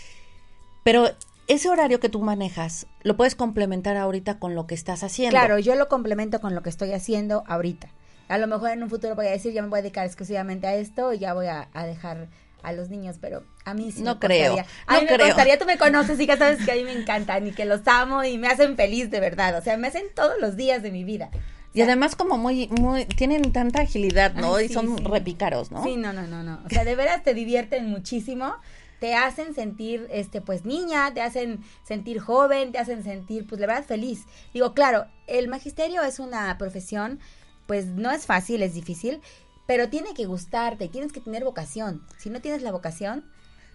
[0.83, 1.11] pero
[1.47, 5.39] ese horario que tú manejas, lo puedes complementar ahorita con lo que estás haciendo.
[5.39, 7.89] Claro, yo lo complemento con lo que estoy haciendo ahorita
[8.29, 10.67] a lo mejor en un futuro voy a decir, ya me voy a dedicar exclusivamente
[10.67, 12.29] a esto y ya voy a, dejar
[12.63, 14.57] a los niños, pero a mí sí no me creo.
[14.87, 17.47] A mí me gustaría, tú me conoces y ya sabes que a mí me encantan
[17.47, 20.35] y que los amo y me hacen feliz de verdad, o sea, me hacen todos
[20.41, 21.31] los días de mi vida.
[21.75, 24.59] Y además como muy, muy, tienen tanta agilidad, ¿no?
[24.61, 25.85] y son repícaros, ¿no?
[25.85, 26.61] Sí, no, no, no, no.
[26.67, 28.57] O sea, de veras te divierten muchísimo
[29.01, 33.67] te hacen sentir, este, pues niña, te hacen sentir joven, te hacen sentir, pues la
[33.67, 34.25] verdad, feliz.
[34.53, 37.21] Digo, claro, el magisterio es una profesión,
[37.67, 39.21] pues no es fácil, es difícil,
[39.67, 42.03] pero tiene que gustarte, tienes que tener vocación.
[42.17, 43.25] Si no tienes la vocación,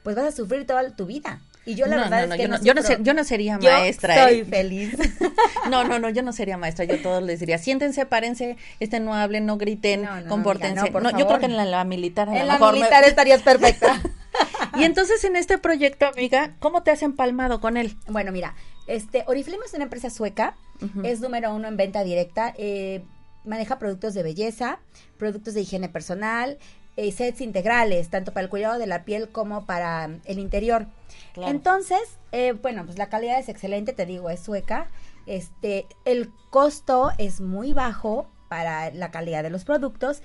[0.04, 1.42] pues vas a sufrir toda tu vida.
[1.66, 4.30] Y yo la verdad es que yo no, yo, no yo no sería maestra.
[4.30, 4.44] ¿eh?
[4.44, 4.98] feliz.
[5.70, 6.84] no, no, no, yo no sería maestra.
[6.84, 10.92] Yo todos les diría, siéntense, párense, estén, no hablen, no griten, no, compórtense.
[10.92, 14.02] No, yo creo que en la, militar En la militar estarías perfecta.
[14.76, 17.96] y entonces en este proyecto, amiga, ¿cómo te has empalmado con él?
[18.08, 18.56] Bueno, mira,
[18.88, 20.56] este Oriflame es una empresa sueca,
[21.04, 23.04] es número uno en venta directa, eh,
[23.46, 24.80] maneja productos de belleza,
[25.18, 26.58] productos de higiene personal,
[26.98, 30.88] eh, sets integrales, tanto para el cuidado de la piel como para el interior.
[31.36, 34.90] Entonces, eh, bueno, pues la calidad es excelente, te digo, es sueca.
[35.26, 40.22] Este, el costo es muy bajo para la calidad de los productos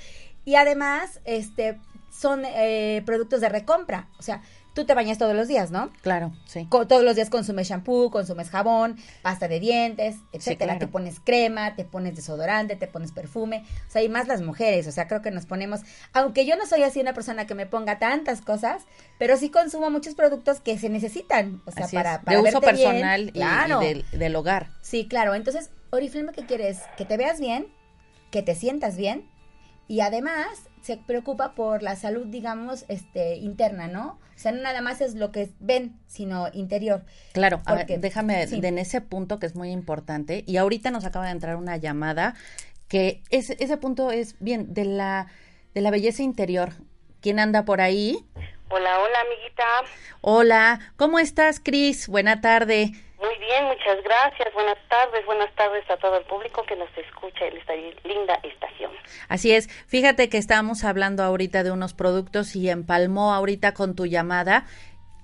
[0.48, 1.78] y además, este,
[2.18, 4.08] son eh, productos de recompra.
[4.18, 4.42] O sea,
[4.74, 5.90] tú te bañas todos los días, ¿no?
[6.02, 6.66] Claro, sí.
[6.70, 10.78] todos los días consumes shampoo, consumes jabón, pasta de dientes, etcétera.
[10.78, 13.64] Te pones crema, te pones desodorante, te pones perfume.
[13.88, 14.86] O sea, y más las mujeres.
[14.88, 15.80] O sea, creo que nos ponemos.
[16.12, 18.82] Aunque yo no soy así una persona que me ponga tantas cosas,
[19.18, 21.62] pero sí consumo muchos productos que se necesitan.
[21.66, 24.70] O sea, para, para, De uso personal y, del, hogar.
[24.80, 25.34] Sí, claro.
[25.34, 26.80] Entonces, Oriflame, ¿qué quieres?
[26.96, 27.68] Que te veas bien,
[28.30, 29.24] que te sientas bien
[29.88, 34.18] y además se preocupa por la salud, digamos, este, interna, ¿no?
[34.34, 37.04] O sea, no nada más es lo que ven, sino interior.
[37.32, 37.60] Claro,
[37.98, 40.44] déjame en ese punto que es muy importante.
[40.46, 42.34] Y ahorita nos acaba de entrar una llamada
[42.86, 45.26] que ese, ese punto es bien de la
[45.74, 46.72] de la belleza interior.
[47.20, 48.24] ¿Quién anda por ahí?
[48.70, 49.64] Hola, hola, amiguita.
[50.20, 52.08] Hola, ¿cómo estás, Cris?
[52.08, 52.92] Buena tarde.
[53.20, 54.52] Muy bien, muchas gracias.
[54.54, 58.92] Buenas tardes, buenas tardes a todo el público que nos escucha en esta linda estación.
[59.28, 59.68] Así es.
[59.88, 64.66] Fíjate que estábamos hablando ahorita de unos productos y empalmó ahorita con tu llamada.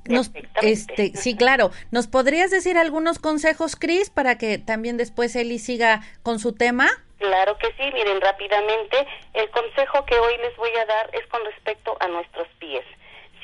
[0.07, 1.71] Nos, este, sí, claro.
[1.91, 6.89] ¿Nos podrías decir algunos consejos, Cris, para que también después Eli siga con su tema?
[7.19, 7.91] Claro que sí.
[7.93, 12.49] Miren, rápidamente, el consejo que hoy les voy a dar es con respecto a nuestros
[12.59, 12.85] pies.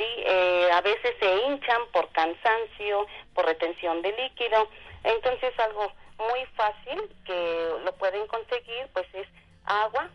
[0.00, 4.66] Sí, eh, a veces se hinchan por cansancio, por retención de líquido.
[5.04, 9.28] Entonces algo muy fácil que lo pueden conseguir pues es
[9.66, 10.08] agua,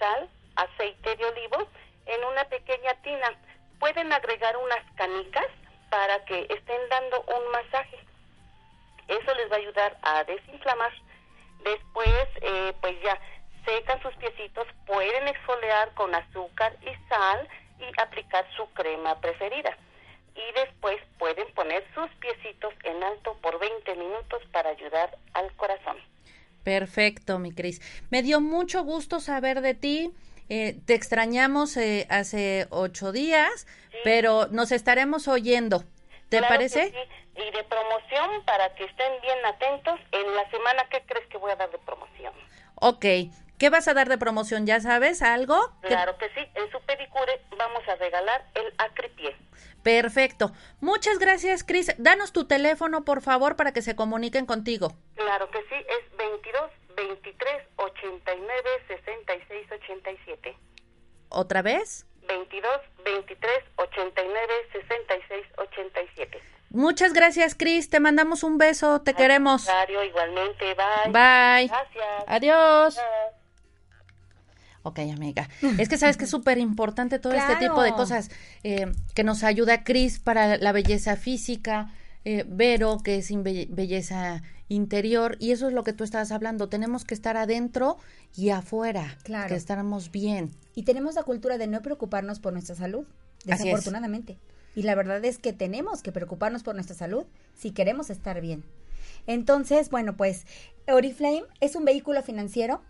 [0.00, 1.68] sal, aceite de olivo
[2.06, 3.32] en una pequeña tina.
[3.78, 5.46] Pueden agregar unas canicas
[5.88, 7.96] para que estén dando un masaje.
[9.06, 10.92] Eso les va a ayudar a desinflamar.
[11.62, 13.16] Después, eh, pues ya
[13.64, 17.48] secan sus piecitos, pueden exfoliar con azúcar y sal
[17.80, 19.76] y aplicar su crema preferida
[20.38, 25.96] y después pueden poner sus piecitos en alto por 20 minutos para ayudar al corazón.
[26.62, 27.80] Perfecto, mi Cris.
[28.10, 30.12] Me dio mucho gusto saber de ti.
[30.48, 33.66] Eh, te extrañamos eh, hace ocho días,
[34.04, 35.84] pero nos estaremos oyendo.
[36.28, 36.90] ¿Te parece?
[36.90, 36.96] Sí.
[37.36, 41.52] Y de promoción, para que estén bien atentos, en la semana, ¿qué crees que voy
[41.52, 42.32] a dar de promoción?
[42.74, 43.04] Ok.
[43.58, 44.66] ¿Qué vas a dar de promoción?
[44.66, 45.72] ¿Ya sabes algo?
[45.82, 46.46] Claro que sí.
[46.54, 49.36] En su pedicure vamos a regalar el acripie.
[49.82, 50.52] Perfecto.
[50.80, 51.92] Muchas gracias, Cris.
[51.98, 54.92] Danos tu teléfono, por favor, para que se comuniquen contigo.
[55.16, 55.74] Claro que sí.
[55.74, 60.56] Es 22 23 89 66 87.
[61.28, 62.06] ¿Otra vez?
[62.28, 62.70] 22
[63.04, 66.42] 23 89 66 87.
[66.70, 67.88] Muchas gracias, Cris.
[67.88, 69.00] Te mandamos un beso.
[69.00, 69.68] Te queremos.
[69.88, 70.74] Igualmente.
[70.74, 71.12] Bye.
[71.12, 71.68] Bye.
[71.68, 72.24] Gracias.
[72.26, 72.98] Adiós.
[74.82, 75.48] Ok, amiga.
[75.78, 78.30] Es que sabes que es súper importante todo este tipo de cosas
[78.62, 81.92] eh, que nos ayuda Cris para la belleza física,
[82.24, 86.68] eh, Vero, que es belleza interior, y eso es lo que tú estabas hablando.
[86.68, 87.96] Tenemos que estar adentro
[88.36, 89.48] y afuera, claro.
[89.48, 90.50] que estemos bien.
[90.74, 93.06] Y tenemos la cultura de no preocuparnos por nuestra salud,
[93.44, 94.38] desafortunadamente.
[94.74, 98.64] Y la verdad es que tenemos que preocuparnos por nuestra salud si queremos estar bien.
[99.26, 100.46] Entonces, bueno, pues
[100.86, 102.82] Oriflame es un vehículo financiero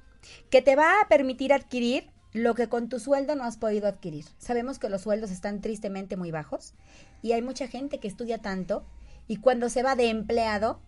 [0.50, 4.26] que te va a permitir adquirir lo que con tu sueldo no has podido adquirir.
[4.38, 6.74] Sabemos que los sueldos están tristemente muy bajos
[7.22, 8.84] y hay mucha gente que estudia tanto
[9.26, 10.80] y cuando se va de empleado,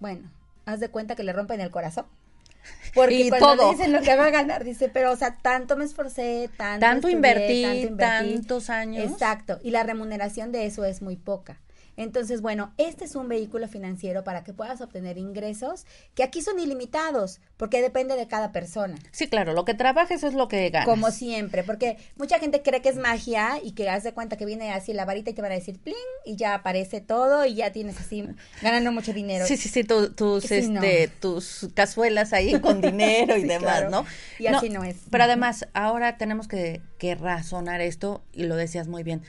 [0.00, 0.30] bueno,
[0.64, 2.06] haz de cuenta que le rompen el corazón.
[2.94, 6.50] Porque cuando dicen lo que va a ganar, dice, pero o sea, tanto me esforcé,
[6.56, 9.04] tanto, tanto, invertí, tanto invertí, tantos años.
[9.04, 11.60] Exacto, y la remuneración de eso es muy poca.
[11.96, 16.58] Entonces, bueno, este es un vehículo financiero para que puedas obtener ingresos que aquí son
[16.58, 18.96] ilimitados, porque depende de cada persona.
[19.12, 20.86] Sí, claro, lo que trabajes es lo que ganas.
[20.88, 24.72] Como siempre, porque mucha gente cree que es magia y que hace cuenta que viene
[24.72, 27.72] así la varita y te van a decir pling y ya aparece todo y ya
[27.72, 28.26] tienes así
[28.60, 29.46] ganando mucho dinero.
[29.46, 34.04] Sí, sí, sí, tus, este, tus cazuelas ahí con dinero y demás, ¿no?
[34.38, 34.96] Y así no, es.
[35.10, 39.22] Pero además, ahora tenemos que, que razonar esto, y lo decías muy bien,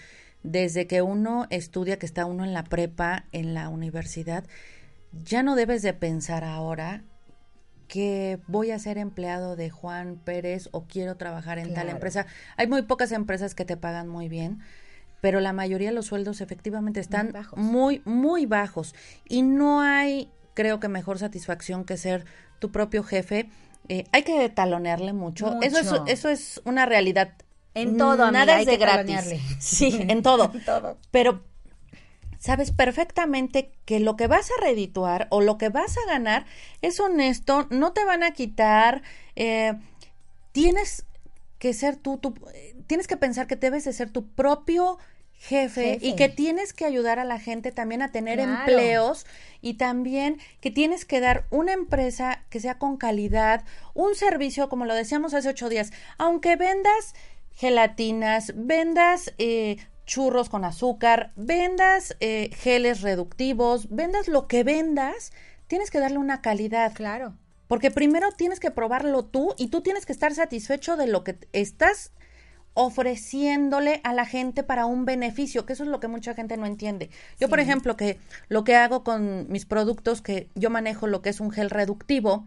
[0.47, 4.45] desde que uno estudia, que está uno en la prepa, en la universidad,
[5.11, 7.03] ya no debes de pensar ahora
[7.89, 12.27] que voy a ser empleado de Juan Pérez o quiero trabajar en tal empresa.
[12.55, 14.59] Hay muy pocas empresas que te pagan muy bien,
[15.21, 18.95] pero la mayoría de los sueldos efectivamente están muy, muy bajos.
[19.27, 22.25] Y no hay, creo que, mejor satisfacción que ser
[22.59, 23.49] tu propio jefe.
[23.89, 25.61] Eh, hay que talonearle mucho.
[25.61, 27.33] Eso, es, eso es una realidad.
[27.77, 29.35] En todo, Nada es de gratis.
[29.59, 30.51] Sí, en todo.
[30.53, 30.97] en todo.
[31.11, 31.43] Pero
[32.39, 36.45] sabes perfectamente que lo que vas a redituar o lo que vas a ganar
[36.81, 39.03] es honesto, no te van a quitar,
[39.35, 39.73] eh,
[40.51, 41.05] tienes
[41.59, 42.35] que ser tú, tú,
[42.87, 44.97] tienes que pensar que debes de ser tu propio
[45.39, 49.27] jefe, y que tienes que ayudar a la gente también a tener empleos
[49.61, 54.85] y también que tienes que dar una empresa que sea con calidad, un servicio, como
[54.85, 57.13] lo decíamos hace ocho días, aunque vendas
[57.57, 65.33] gelatinas, vendas eh, churros con azúcar, vendas eh, geles reductivos, vendas lo que vendas,
[65.65, 66.93] tienes que darle una calidad.
[66.93, 67.33] Claro.
[67.67, 71.35] Porque primero tienes que probarlo tú y tú tienes que estar satisfecho de lo que
[71.51, 72.11] estás
[72.75, 76.67] ofreciéndole a la gente para un beneficio, que eso es lo que mucha gente no
[76.67, 77.09] entiende.
[77.39, 81.29] Yo, por ejemplo, que lo que hago con mis productos, que yo manejo lo que
[81.29, 82.45] es un gel reductivo,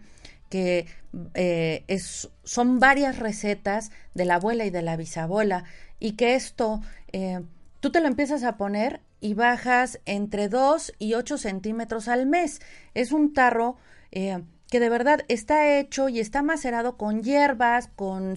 [0.51, 0.87] que
[1.35, 1.99] eh,
[2.45, 5.65] son varias recetas de la abuela y de la bisabuela,
[5.99, 6.83] y que esto
[7.13, 7.41] eh,
[7.79, 12.61] tú te lo empiezas a poner y bajas entre 2 y 8 centímetros al mes.
[12.95, 13.77] Es un tarro
[14.11, 18.37] eh, que de verdad está hecho y está macerado con hierbas, con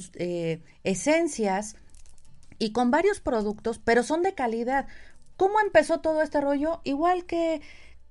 [0.84, 1.76] esencias
[2.60, 4.88] y con varios productos, pero son de calidad.
[5.36, 6.82] ¿Cómo empezó todo este rollo?
[6.84, 7.62] Igual que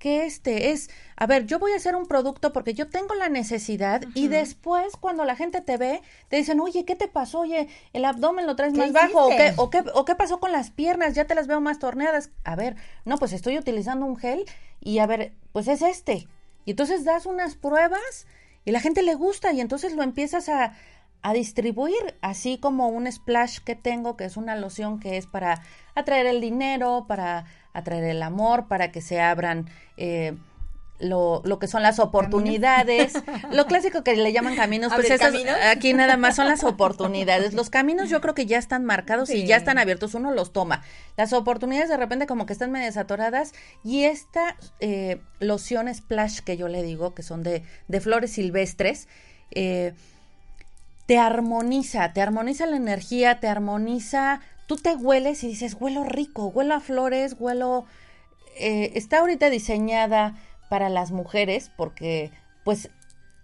[0.03, 3.29] que este es, a ver, yo voy a hacer un producto porque yo tengo la
[3.29, 7.39] necesidad y después cuando la gente te ve, te dicen, oye, ¿qué te pasó?
[7.39, 10.51] Oye, el abdomen lo traes más bajo o qué, o, qué, o qué pasó con
[10.51, 12.31] las piernas, ya te las veo más torneadas.
[12.43, 14.43] A ver, no, pues estoy utilizando un gel
[14.81, 16.27] y a ver, pues es este.
[16.65, 18.27] Y entonces das unas pruebas
[18.65, 20.75] y la gente le gusta y entonces lo empiezas a,
[21.21, 25.61] a distribuir, así como un splash que tengo, que es una loción que es para
[25.95, 30.35] atraer el dinero, para atraer el amor, para que se abran eh,
[30.99, 33.13] lo, lo, que son las oportunidades.
[33.51, 35.33] Lo clásico que le llaman caminos, pues esas,
[35.67, 37.53] aquí nada más son las oportunidades.
[37.53, 40.83] Los caminos yo creo que ya están marcados y ya están abiertos, uno los toma.
[41.17, 46.57] Las oportunidades de repente como que están medio atoradas y esta eh, loción splash que
[46.57, 49.07] yo le digo, que son de, de flores silvestres,
[49.51, 49.93] eh,
[51.05, 54.41] te armoniza, te armoniza la energía, te armoniza
[54.73, 57.85] tú te hueles y dices, huelo rico, huelo a flores, huelo...
[58.55, 60.35] Eh, está ahorita diseñada
[60.69, 62.31] para las mujeres porque,
[62.63, 62.89] pues,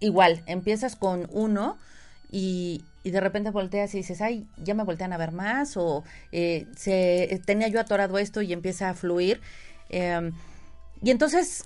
[0.00, 1.78] igual, empiezas con uno
[2.32, 6.02] y, y de repente volteas y dices, ay, ya me voltean a ver más o
[6.32, 9.40] eh, se, tenía yo atorado esto y empieza a fluir.
[9.88, 10.32] Em,
[11.02, 11.64] y entonces,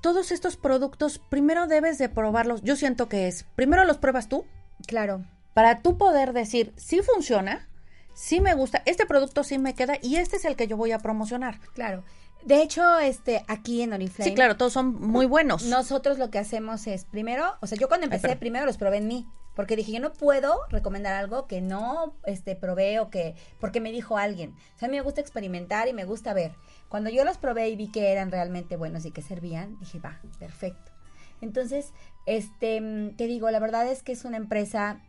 [0.00, 2.62] todos estos productos, primero debes de probarlos.
[2.62, 4.44] Yo siento que es, primero los pruebas tú.
[4.86, 5.24] Claro.
[5.54, 7.68] Para tú poder decir, si funciona,
[8.16, 10.90] sí me gusta, este producto sí me queda y este es el que yo voy
[10.90, 11.60] a promocionar.
[11.74, 12.02] Claro.
[12.42, 14.30] De hecho, este, aquí en Oriflame.
[14.30, 15.64] Sí, claro, todos son muy buenos.
[15.64, 19.08] Nosotros lo que hacemos es, primero, o sea, yo cuando empecé, primero los probé en
[19.08, 19.26] mí.
[19.54, 23.90] Porque dije, yo no puedo recomendar algo que no este, probé o que, porque me
[23.90, 24.54] dijo alguien.
[24.74, 26.52] O sea, a mí me gusta experimentar y me gusta ver.
[26.90, 30.20] Cuando yo los probé y vi que eran realmente buenos y que servían, dije, va,
[30.38, 30.92] perfecto.
[31.40, 31.94] Entonces,
[32.26, 35.00] este, te digo, la verdad es que es una empresa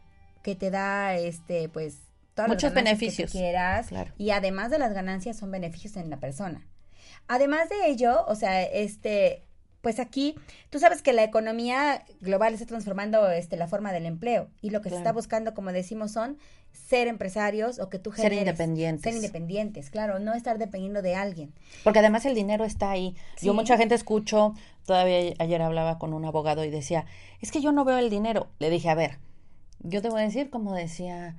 [0.43, 2.06] que te da, este, pues,
[2.47, 6.67] muchos beneficios que quieras y además de las ganancias son beneficios en la persona.
[7.27, 9.43] Además de ello, o sea, este
[9.81, 10.35] pues aquí
[10.69, 14.81] tú sabes que la economía global está transformando este la forma del empleo y lo
[14.81, 16.37] que se está buscando, como decimos, son
[16.71, 19.03] ser empresarios o que tú generes, ser independientes.
[19.03, 21.53] Ser independientes, claro, no estar dependiendo de alguien.
[21.83, 23.15] Porque además el dinero está ahí.
[23.41, 27.05] Yo mucha gente escucho, todavía ayer hablaba con un abogado y decía,
[27.39, 29.19] "Es que yo no veo el dinero." Le dije, "A ver,
[29.79, 31.35] yo te voy a decir como decía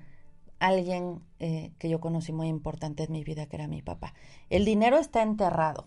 [0.59, 4.15] alguien eh, que yo conocí muy importante en mi vida, que era mi papá.
[4.51, 5.87] El dinero está enterrado.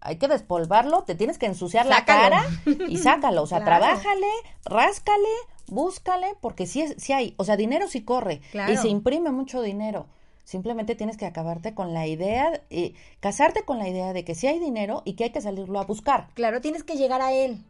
[0.00, 2.44] Hay que despolvarlo, te tienes que ensuciar la cara
[2.88, 3.42] y sácalo.
[3.42, 4.28] O sea, trabájale,
[4.64, 5.28] ráscale,
[5.66, 10.06] búscale, porque si, si hay, o sea, dinero sí corre y se imprime mucho dinero.
[10.44, 14.46] Simplemente tienes que acabarte con la idea, eh, casarte con la idea de que sí
[14.46, 16.28] hay dinero y que hay que salirlo a buscar.
[16.34, 17.62] Claro, tienes que llegar a él.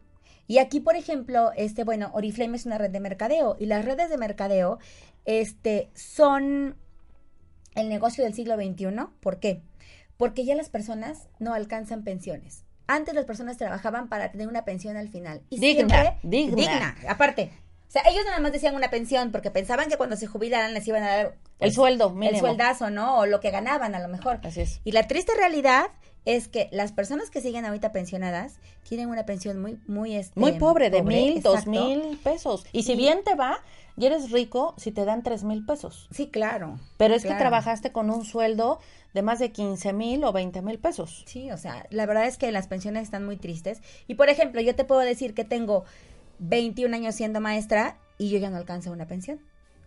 [0.49, 4.09] Y aquí, por ejemplo, este, bueno, Oriflame es una red de mercadeo y las redes
[4.09, 4.79] de mercadeo,
[5.25, 6.75] este, son
[7.75, 8.87] el negocio del siglo XXI.
[9.19, 9.61] ¿Por qué?
[10.17, 12.63] Porque ya las personas no alcanzan pensiones.
[12.87, 15.43] Antes las personas trabajaban para tener una pensión al final.
[15.51, 16.55] Y Digna, siempre- digna.
[16.55, 16.95] digna.
[17.07, 17.51] Aparte.
[17.89, 20.87] O sea, ellos nada más decían una pensión porque pensaban que cuando se jubilaran les
[20.87, 23.17] iban a dar El sueldo el sueldazo, ¿no?
[23.17, 24.39] O lo que ganaban a lo mejor.
[24.43, 24.79] Así es.
[24.83, 25.87] Y la triste realidad
[26.23, 30.51] es que las personas que siguen ahorita pensionadas tienen una pensión muy, muy, este, Muy
[30.51, 32.63] pobre, de pobre, mil, dos mil pesos.
[32.73, 33.57] Y si Y- bien te va,
[33.97, 36.07] y eres rico, si te dan tres mil pesos.
[36.11, 36.79] Sí, claro.
[36.97, 38.79] Pero es que trabajaste con un sueldo
[39.15, 41.23] de más de 15 mil o 20 mil pesos.
[41.25, 43.81] Sí, o sea, la verdad es que las pensiones están muy tristes.
[44.07, 45.85] Y por ejemplo, yo te puedo decir que tengo
[46.39, 49.39] 21 años siendo maestra y yo ya no alcanzo una pensión.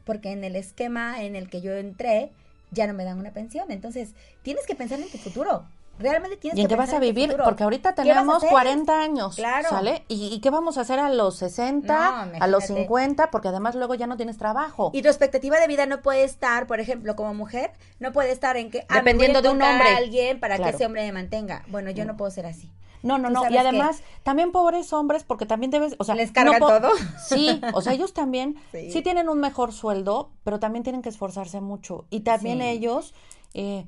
[0.05, 2.33] Porque en el esquema en el que yo entré,
[2.71, 3.71] ya no me dan una pensión.
[3.71, 5.65] Entonces, tienes que pensar en tu futuro.
[5.99, 7.29] Realmente tienes ¿Y en que qué vas pensar a en tu vivir?
[7.31, 7.45] futuro.
[7.45, 8.51] Porque ahorita ¿Qué vas a tenemos hacer?
[8.51, 9.69] 40 años, Claro.
[9.69, 10.05] ¿sale?
[10.09, 12.83] ¿Y, y qué vamos a hacer a los 60, No, a los imagínate.
[12.83, 13.31] 50?
[13.31, 14.91] Porque además luego ya no tienes trabajo.
[14.95, 18.57] Y tu expectativa de vida no puede estar, por ejemplo, como mujer, no puede estar
[18.57, 19.89] en que ah, me Dependiendo voy a de un hombre.
[19.91, 20.71] a alguien para Claro.
[20.71, 21.63] que ese hombre me mantenga.
[21.69, 22.71] Bueno, yo no puedo ser así.
[23.03, 23.49] No, no, no.
[23.51, 26.91] Y además, también pobres hombres, porque también debes, o sea, ¿Les no po- todo?
[27.27, 28.91] Sí, o sea, ellos también Sí.
[28.91, 29.03] sí.
[29.03, 32.05] tienen un mejor sueldo, pero también tienen que esforzarse mucho.
[32.11, 32.65] Y también Sí.
[32.67, 33.15] ellos,
[33.55, 33.87] eh,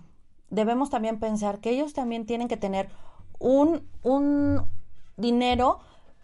[0.51, 2.89] debemos también pensar que ellos también tienen que tener
[3.39, 4.63] un, un
[5.17, 5.79] dinero,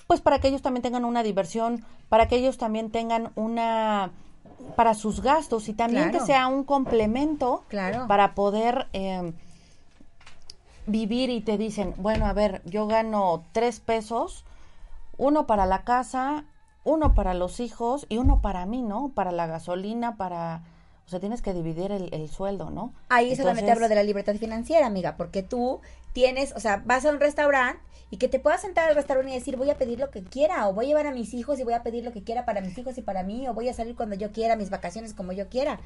[0.07, 4.11] pues para que ellos también tengan una diversión, para que ellos también tengan una
[4.77, 6.19] para sus gastos y también Claro.
[6.19, 8.07] que sea un complemento Claro.
[8.09, 9.33] para poder eh,
[10.87, 14.45] vivir y te dicen, bueno, a ver, yo gano tres pesos,
[15.17, 16.45] uno para la casa,
[16.85, 19.13] uno para los hijos y uno para mí, ¿no?
[19.15, 20.63] Para la gasolina, para...
[21.07, 22.93] O sea, tienes que dividir el, el sueldo, ¿no?
[23.09, 25.81] Ahí es donde te Entonces, hablo de la libertad financiera, amiga, porque tú
[26.13, 29.35] tienes, o sea, vas a un restaurante y que te puedas sentar al restaurante y
[29.35, 31.65] decir, voy a pedir lo que quiera, o voy a llevar a mis hijos y
[31.65, 33.75] voy a pedir lo que quiera para mis hijos y para mí, o voy a
[33.75, 35.81] salir cuando yo quiera, mis vacaciones como yo quiera.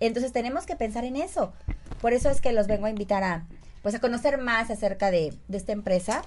[0.00, 1.52] Entonces tenemos que pensar en eso.
[2.00, 3.44] Por eso es que los vengo a invitar a,
[3.84, 6.22] pues, a conocer más acerca de, de esta empresa.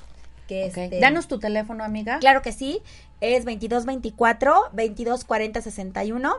[0.48, 2.20] Que este, Danos tu teléfono, amiga.
[2.20, 2.82] Claro que sí,
[3.20, 6.34] es 2224 2240 61.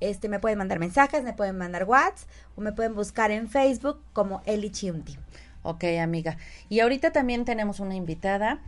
[0.00, 4.00] Este, me pueden mandar mensajes, me pueden mandar WhatsApp o me pueden buscar en Facebook
[4.12, 5.16] como Eli Chiunti.
[5.62, 6.36] Ok, amiga.
[6.68, 8.60] Y ahorita también tenemos una invitada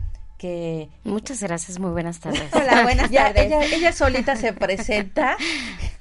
[0.43, 2.43] que Muchas gracias, muy buenas tardes.
[2.53, 3.45] Hola, buenas ya, tardes.
[3.45, 5.37] ella, ella solita se presenta.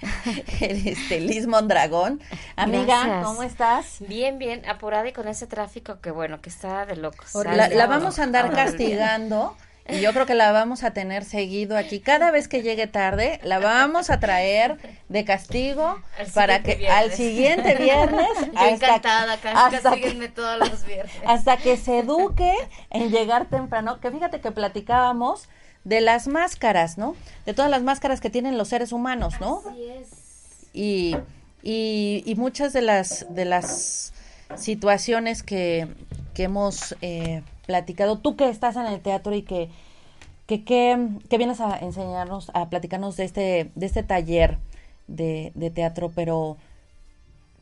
[0.61, 2.20] este, Liz Mondragón.
[2.57, 3.24] Amiga, Gracias.
[3.24, 3.97] ¿cómo estás?
[4.01, 7.32] Bien, bien, apurada y con ese tráfico que bueno, que está de locos.
[7.36, 9.57] La, la vamos a andar castigando
[9.89, 12.01] y yo creo que la vamos a tener seguido aquí.
[12.01, 14.78] Cada vez que llegue tarde, la vamos a traer
[15.09, 20.85] de castigo Al para que al siguiente viernes Yo encantada, acá, hasta que- todos los
[20.87, 21.12] viernes.
[21.26, 22.55] hasta que se eduque
[22.91, 23.99] en llegar temprano.
[24.01, 25.49] Que fíjate que platicábamos
[25.85, 27.16] de las máscaras, ¿no?
[27.45, 29.62] De todas las máscaras que tienen los seres humanos, ¿no?
[29.68, 30.09] Así es.
[30.72, 31.16] y,
[31.62, 34.12] y, y muchas de las de las
[34.57, 35.89] situaciones que,
[36.35, 39.71] que hemos eh, platicado, tú que estás en el teatro y que,
[40.47, 44.59] que, que, que vienes a enseñarnos, a platicarnos de este, de este taller
[45.09, 46.57] de, de teatro, pero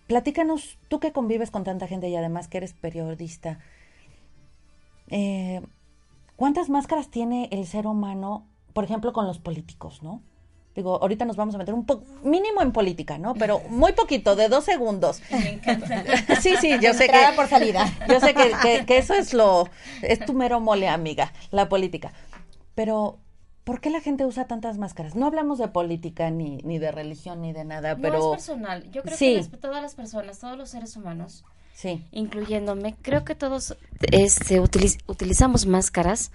[0.06, 3.60] platícanos, tú que convives con tanta gente y además que eres periodista,
[5.08, 5.60] eh,
[6.36, 10.20] ¿cuántas máscaras tiene el ser humano, por ejemplo, con los políticos, no?
[10.80, 13.34] Digo, ahorita nos vamos a meter un poco, mínimo en política, ¿no?
[13.34, 15.20] Pero muy poquito, de dos segundos.
[15.30, 16.02] Me encanta.
[16.40, 17.36] Sí, sí, yo sé Entrada que...
[17.36, 17.84] por salida.
[18.08, 19.68] Yo sé que, que- que eso es lo...
[20.00, 22.14] Es tu mero mole, amiga, la política.
[22.74, 23.18] Pero,
[23.64, 25.14] ¿por qué la gente usa tantas máscaras?
[25.14, 28.16] No hablamos de política, ni, ni de religión, ni de nada, No pero...
[28.34, 28.90] es personal.
[28.90, 29.26] Yo creo Sí.
[29.34, 33.76] que las- todas las personas, todos los seres humanos, Sí, incluyéndome, creo que todos
[34.12, 36.30] este, utiliz- utilizamos máscaras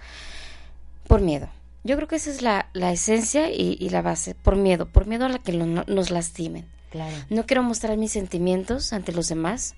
[1.08, 1.48] por miedo.
[1.86, 5.06] Yo creo que esa es la, la esencia y, y la base, por miedo, por
[5.06, 6.66] miedo a la que lo- nos lastimen.
[6.90, 7.14] claro.
[7.30, 9.74] No quiero mostrar mis sentimientos ante los demás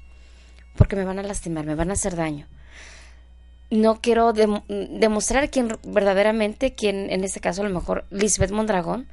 [0.76, 2.46] porque me van a lastimar, me van a hacer daño.
[3.70, 4.62] No quiero dem-
[4.98, 9.06] demostrar quién verdaderamente, quién en este caso a lo mejor Lisbeth Mondragón,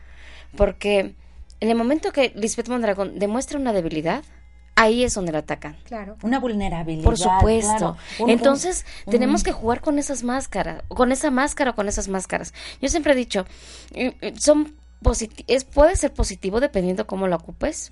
[0.56, 1.16] porque
[1.60, 4.24] en el momento que Lisbeth Mondragón demuestra una debilidad,
[4.76, 5.78] ahí es donde la atacan.
[5.86, 6.18] Claro.
[6.22, 7.04] Una vulnerabilidad.
[7.06, 7.70] Por supuesto.
[7.78, 7.98] claro.
[8.20, 11.88] Un- Entonces, un- tenemos un- que jugar con esas máscaras, con esa máscara o con
[11.88, 12.54] esas máscaras.
[12.82, 13.46] Yo siempre he dicho,
[14.38, 14.76] son
[15.48, 17.92] es puede ser positivo dependiendo cómo lo ocupes.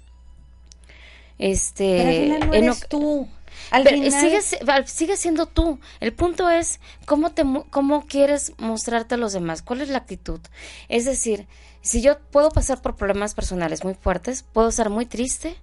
[1.38, 3.28] Este, Pero al final no eres tú.
[3.72, 4.12] Al pero final...
[4.22, 4.42] sigue,
[4.88, 5.80] sigue siendo tú.
[6.00, 10.00] El punto es cómo te mu- cómo quieres mostrarte a los demás, cuál es la
[10.00, 10.40] actitud.
[10.90, 11.48] Es decir,
[11.82, 15.56] si yo puedo pasar por problemas personales muy fuertes, puedo estar muy triste,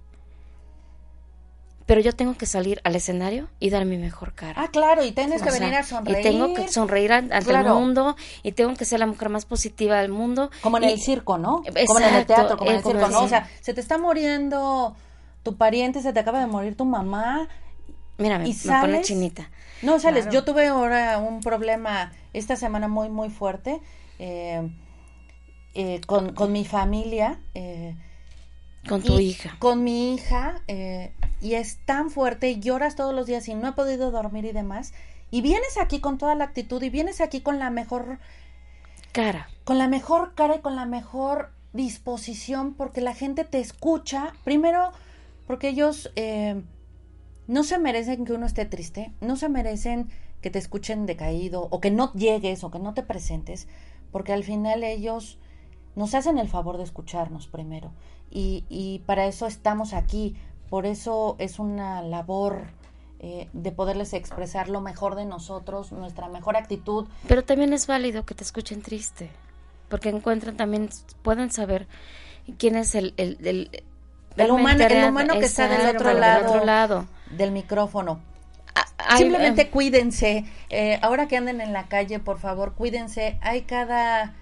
[1.91, 4.53] pero yo tengo que salir al escenario y dar mi mejor cara.
[4.63, 6.19] Ah, claro, y tienes que sea, venir a sonreír.
[6.19, 7.67] Y tengo que sonreír an- ante Claro.
[7.67, 10.51] el mundo y tengo que ser la mujer más positiva del mundo.
[10.61, 11.63] Como en Y- el circo, ¿no?
[11.87, 13.23] como en el teatro, como en el como circo, ¿no?
[13.23, 14.95] O sea, se te está muriendo
[15.43, 17.49] tu pariente, se te acaba de morir tu mamá.
[18.17, 19.49] Mira, me, pone chinita.
[19.81, 20.33] No, sales, Claro.
[20.33, 23.81] yo tuve ahora un problema esta semana muy, muy fuerte
[24.17, 24.69] eh,
[25.73, 27.37] eh, con, con mi familia.
[27.53, 27.97] eh,
[28.87, 29.57] Con tu y hija.
[29.59, 33.67] Con mi hija, eh, y es tan fuerte, y lloras todos los días y no
[33.67, 34.93] he podido dormir y demás.
[35.31, 38.19] Y vienes aquí con toda la actitud y vienes aquí con la mejor
[39.11, 39.49] Cara.
[39.63, 44.33] con la mejor cara y con la mejor disposición porque la gente te escucha.
[44.43, 44.91] Primero,
[45.47, 46.61] porque ellos eh,
[47.47, 50.09] no se merecen que uno esté triste, no se merecen
[50.41, 53.67] que te escuchen decaído o que no llegues o que no te presentes,
[54.11, 55.39] porque al final ellos
[55.95, 57.91] nos hacen el favor de escucharnos primero.
[58.29, 60.35] Y, y para eso estamos aquí,
[60.71, 62.63] por eso es una labor
[63.19, 68.25] eh, de poderles expresar lo mejor de nosotros, nuestra mejor actitud, Pero también es válido
[68.25, 69.29] que te escuchen triste,
[69.89, 70.89] porque encuentran también,
[71.21, 71.87] pueden saber
[72.57, 73.13] quién es el...
[73.17, 73.83] El, el,
[74.37, 76.47] El humano- el humano que está del otro lado.
[76.49, 77.05] otro lado.
[77.29, 78.21] del micrófono.
[78.73, 80.45] Ah, Simplemente eh, cuídense.
[80.69, 83.37] Eh, ahora que anden en la calle, por favor, cuídense.
[83.41, 84.33] Hay cada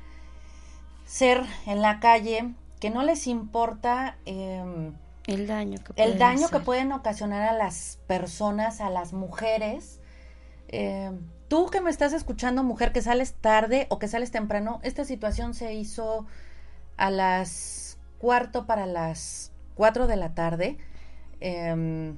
[1.06, 4.92] ser en la calle que no les importa eh,
[5.34, 10.00] el daño que el pueden daño que pueden ocasionar a las personas, a las mujeres.
[10.68, 11.12] Eh,
[11.48, 15.54] tú que me estás escuchando, mujer, que sales tarde o que sales temprano, esta situación
[15.54, 16.26] se hizo
[16.98, 20.78] a las cuarto para las cuatro de la tarde.
[21.40, 22.18] Em,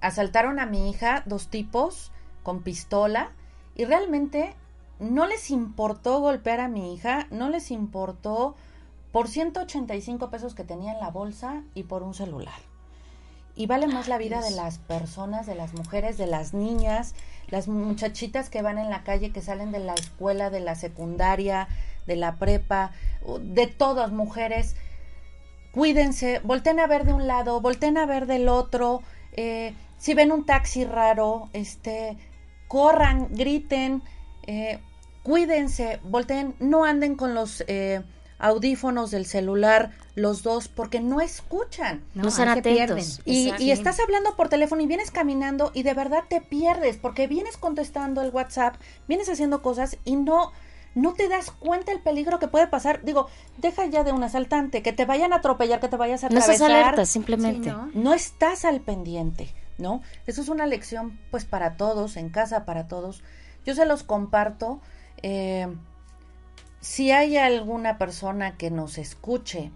[0.00, 2.10] asaltaron a mi hija dos tipos
[2.42, 3.32] con pistola
[3.74, 4.54] y realmente
[4.98, 8.56] no les importó golpear a mi hija, no les importó
[9.12, 12.60] por 185 pesos que tenía en la bolsa y por un celular.
[13.56, 17.14] Y vale más la vida de las personas, de las mujeres, de las niñas,
[17.48, 21.68] las muchachitas que van en la calle, que salen de la escuela, de la secundaria,
[22.06, 22.92] de la prepa,
[23.40, 24.76] de todas mujeres.
[25.72, 29.02] Cuídense, volten a ver de un lado, volten a ver del otro.
[29.36, 32.16] eh, si ven un taxi raro, este,
[32.68, 34.02] corran, griten,
[34.46, 34.78] eh,
[35.22, 38.00] cuídense, volteen, no anden con los eh,
[38.40, 42.02] audífonos del celular los dos porque no escuchan.
[42.14, 43.04] No ahí se pierden.
[43.24, 47.26] Y, y estás hablando por teléfono y vienes caminando y de verdad te pierdes porque
[47.26, 48.76] vienes contestando el WhatsApp,
[49.08, 50.52] vienes haciendo cosas y no
[50.92, 53.04] no te das cuenta el peligro que puede pasar.
[53.04, 53.28] Digo,
[53.58, 56.40] deja ya de un asaltante, que te vayan a atropellar, que te vayas a No
[56.40, 56.68] atravesar.
[56.68, 57.70] estás alerta, simplemente.
[57.70, 57.90] Sí, ¿no?
[57.94, 60.02] No estás al pendiente, ¿no?
[60.26, 63.22] Eso es una lección pues para todos, en casa para todos.
[63.64, 64.80] Yo se los comparto.
[65.22, 65.68] eh,
[66.80, 69.70] si hay alguna persona que nos escuche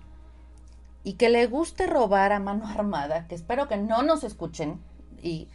[1.02, 4.80] y que le guste robar a mano armada, que espero que no nos escuchen
[5.22, 5.48] y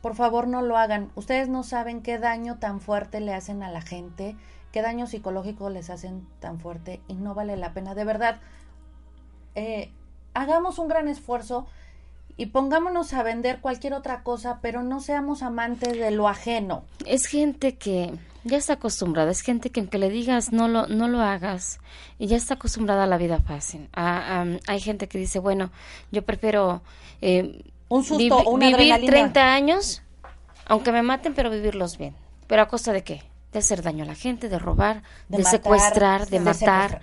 [0.00, 1.10] por favor no lo hagan.
[1.14, 4.36] Ustedes no saben qué daño tan fuerte le hacen a la gente,
[4.72, 7.94] qué daño psicológico les hacen tan fuerte y no vale la pena.
[7.94, 8.40] De verdad,
[9.54, 9.92] eh,
[10.34, 11.66] hagamos un gran esfuerzo
[12.36, 16.84] y pongámonos a vender cualquier otra cosa, pero no seamos amantes de lo ajeno.
[17.06, 18.12] Es gente que
[18.44, 21.80] ya está acostumbrada, es gente que aunque le digas no lo, no lo hagas,
[22.18, 23.88] y ya está acostumbrada a la vida fácil.
[23.94, 25.70] A- a- hay gente que dice, bueno,
[26.12, 26.82] yo prefiero
[27.22, 29.10] eh, Un susto vivi- o una vivir adrenalina.
[29.12, 30.02] 30 años,
[30.66, 32.14] aunque me maten, pero vivirlos bien.
[32.46, 33.22] ¿Pero a costa de qué?
[33.52, 36.54] De hacer daño a la gente, de robar, de, matar, secuestrar, de, matar.
[36.54, 37.00] secuestrar.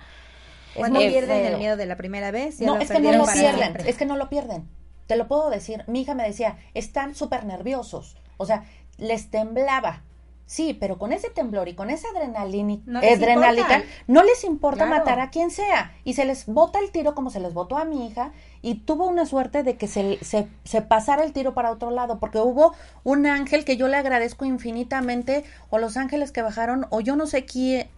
[0.74, 1.52] Es Cuando muy pierden feo.
[1.52, 3.90] el miedo de la primera vez, ya No, lo es que no lo pierden, siempre.
[3.90, 4.68] es que no lo pierden.
[5.06, 5.84] Te lo puedo decir.
[5.86, 8.16] Mi hija me decía, están súper nerviosos.
[8.36, 8.64] O sea,
[8.98, 10.02] les temblaba.
[10.46, 13.82] Sí, pero con ese temblor y con esa adrenalina, No les adrenalina importa.
[14.06, 14.98] no les importa Claro.
[14.98, 15.92] matar a quien sea.
[16.04, 18.32] Y se les bota el tiro como se les botó a mi hija.
[18.60, 22.18] Y tuvo una suerte de que se, se, se pasara el tiro para otro lado.
[22.18, 25.44] Porque hubo un ángel que yo le agradezco infinitamente.
[25.70, 26.86] O los ángeles que bajaron.
[26.90, 27.88] O yo no sé quién,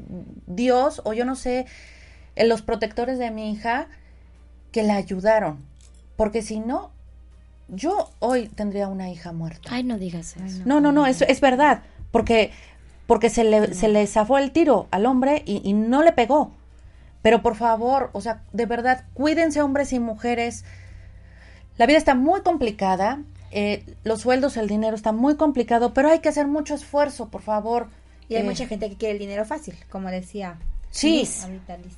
[0.47, 1.03] Dios.
[1.05, 1.67] O yo no sé,
[2.37, 3.89] eh, los protectores de mi hija.
[4.71, 5.59] Que la ayudaron.
[6.17, 6.91] Porque si no,
[7.69, 9.71] yo hoy tendría una hija muerta.
[9.73, 10.63] Ay, no digas eso.
[10.67, 11.83] No, no, no, es, es verdad,
[12.15, 12.53] porque,
[13.09, 16.53] porque se, le, se le zafó el tiro al hombre y, y no le pegó.
[17.23, 20.65] Pero por favor, o sea, de verdad, cuídense hombres y mujeres.
[21.77, 26.21] La vida está muy complicada, eh, los sueldos, el dinero está muy complicado, pero hay
[26.21, 27.89] que hacer mucho esfuerzo, por favor.
[28.29, 30.59] Y hay Eh, mucha gente que quiere el dinero fácil, como decía
[30.91, 31.19] Sí.
[31.19, 31.95] Liz, ahorita Liz.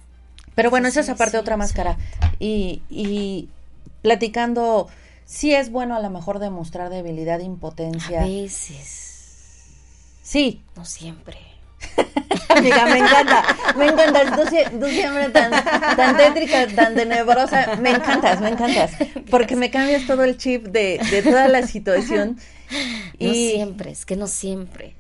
[0.54, 1.58] Pero bueno, esa Sí, es aparte sí, otra sí.
[1.58, 1.98] máscara.
[2.38, 3.50] Y, y
[4.00, 4.88] platicando,
[5.26, 8.20] sí es bueno a lo mejor demostrar debilidad, A impotencia.
[8.22, 9.05] veces,
[10.27, 11.39] Sí, no siempre.
[12.49, 13.45] Amiga, me encanta,
[13.77, 14.35] me encantas.
[14.35, 15.53] Tú, siempre tan,
[15.95, 17.77] tan tétrica, tan tenebrosa.
[17.77, 18.91] Me encantas, me encantas.
[19.31, 22.39] Porque me cambias todo el chip de, de toda la situación.
[23.20, 23.27] Y...
[23.27, 24.97] No siempre, es que no siempre.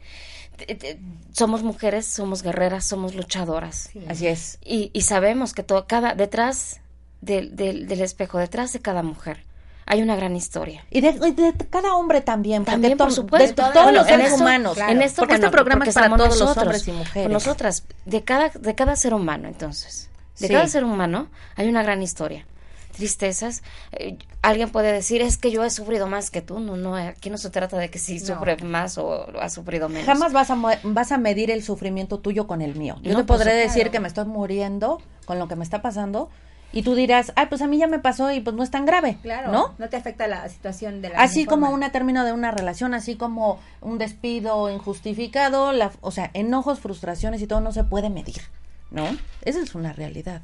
[1.32, 3.90] Somos mujeres, somos guerreras, somos luchadoras.
[4.08, 4.60] Así es.
[4.64, 6.80] Y, y sabemos que todo, cada, detrás
[7.20, 9.42] del, del, del espejo, detrás de cada mujer,
[9.86, 10.84] hay una gran historia.
[10.90, 12.64] Y de, cada hombre también.
[12.64, 13.66] También, por supuesto.
[13.66, 14.76] De todos los seres humanos.
[14.78, 17.30] En esto, porque este programa es para todos los hombres y mujeres.
[17.30, 20.10] Nosotras, de cada, de cada ser humano, entonces.
[20.40, 22.44] De cada ser humano hay una gran historia.
[22.92, 23.62] Tristezas.
[23.92, 26.60] Eh, alguien puede decir, es que yo he sufrido más que tú.
[26.60, 30.06] No, no, aquí no se trata de que si sufre más o ha sufrido menos.
[30.06, 32.96] Jamás vas a, vas a medir el sufrimiento tuyo con el mío.
[33.02, 35.82] Yo no, te podré pues, decir que me estoy muriendo con lo que me está
[35.82, 36.30] pasando,
[36.72, 38.84] y tú dirás, ay, pues a mí ya me pasó y pues no es tan
[38.84, 39.16] grave.
[39.22, 39.52] Claro.
[39.52, 39.74] ¿No?
[39.78, 41.20] No te afecta la situación de la.
[41.20, 46.30] Así como un término de una relación, así como un despido injustificado, la, o sea,
[46.34, 48.42] enojos, frustraciones y todo no se puede medir,
[48.90, 49.06] ¿no?
[49.42, 50.42] Esa es una realidad.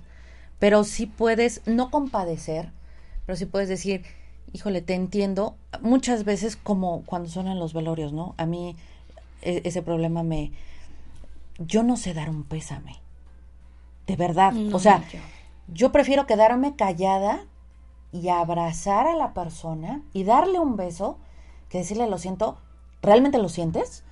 [0.59, 2.71] Pero sí puedes no compadecer,
[3.27, 4.05] pero sí puedes decir,
[4.53, 5.57] híjole, te entiendo.
[5.81, 8.35] Muchas veces, como cuando suenan los velorios, ¿no?
[8.39, 8.77] A mí
[9.43, 10.53] e, ese problema me.
[11.59, 13.01] Yo no sé dar un pésame.
[14.07, 14.55] De verdad.
[14.73, 15.19] o sea yo
[15.93, 17.45] prefiero quedarme callada
[18.13, 21.19] y abrazar a la persona y darle un beso
[21.69, 22.59] que decirle lo siento,
[23.01, 24.05] ¿realmente lo sientes?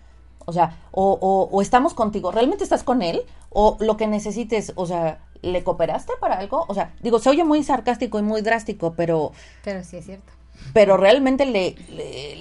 [0.47, 3.23] O sea, o, o, estamos contigo, ¿realmente estás con él?
[3.51, 6.65] O lo que necesites, o sea, ¿le cooperaste para algo?
[6.69, 9.33] O sea, digo, se oye muy sarcástico y muy drástico, pero...
[9.63, 10.33] Pero sí es cierto.
[10.73, 11.75] ¿Pero realmente le,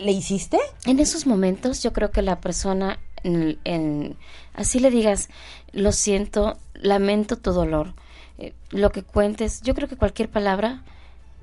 [0.03, 0.59] le, hiciste?
[0.85, 4.17] En esos momentos yo creo que la persona, en,
[4.53, 5.29] así le digas,
[5.71, 7.93] lo siento, lamento tu dolor,
[8.39, 10.81] eh, lo que cuentes, yo creo que cualquier palabra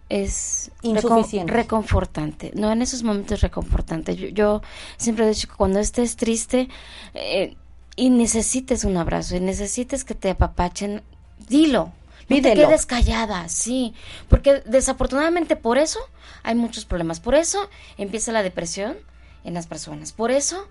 [0.08, 1.52] es Insuficiente.
[1.52, 2.52] reconfortante.
[2.54, 4.16] No, en esos momentos es reconfortante.
[4.32, 4.62] Yo,
[4.96, 6.68] siempre he dicho que cuando estés triste
[7.14, 7.54] eh,
[7.96, 11.02] y necesites un abrazo y necesites que te apapachen,
[11.48, 11.92] dilo.
[12.28, 13.94] No te quedes callada, sí.
[14.28, 16.00] Porque desafortunadamente por eso
[16.42, 17.20] hay muchos problemas.
[17.20, 17.68] Por eso
[17.98, 18.96] empieza la depresión
[19.44, 20.12] en las personas.
[20.12, 20.66] Por eso,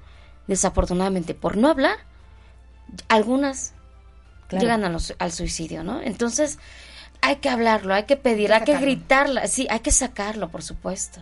[0.47, 1.97] desafortunadamente, por no hablar,
[3.07, 3.74] algunas
[4.59, 6.01] llegan al suicidio, ¿no?
[6.01, 6.59] Entonces,
[7.21, 11.21] hay que hablarlo, hay que pedir, hay que, gritarlo, sí, hay que sacarlo, por supuesto.